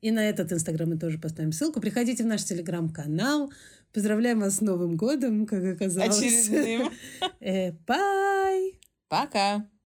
И 0.02 0.10
на 0.10 0.28
этот 0.28 0.52
Инстаграм 0.52 0.90
мы 0.90 0.98
тоже 0.98 1.20
поставим 1.20 1.52
ссылку. 1.52 1.80
Приходите 1.80 2.24
в 2.24 2.26
наш 2.26 2.44
Телеграм-канал. 2.44 3.54
Поздравляем 3.94 4.40
вас 4.40 4.58
с 4.58 4.62
Новым 4.62 4.98
годом, 4.98 5.46
как 5.46 5.64
оказалось. 5.64 6.18
Очередным. 6.18 6.92
Э, 7.40 7.72
Bye! 7.86 8.74
Пока! 9.08 9.68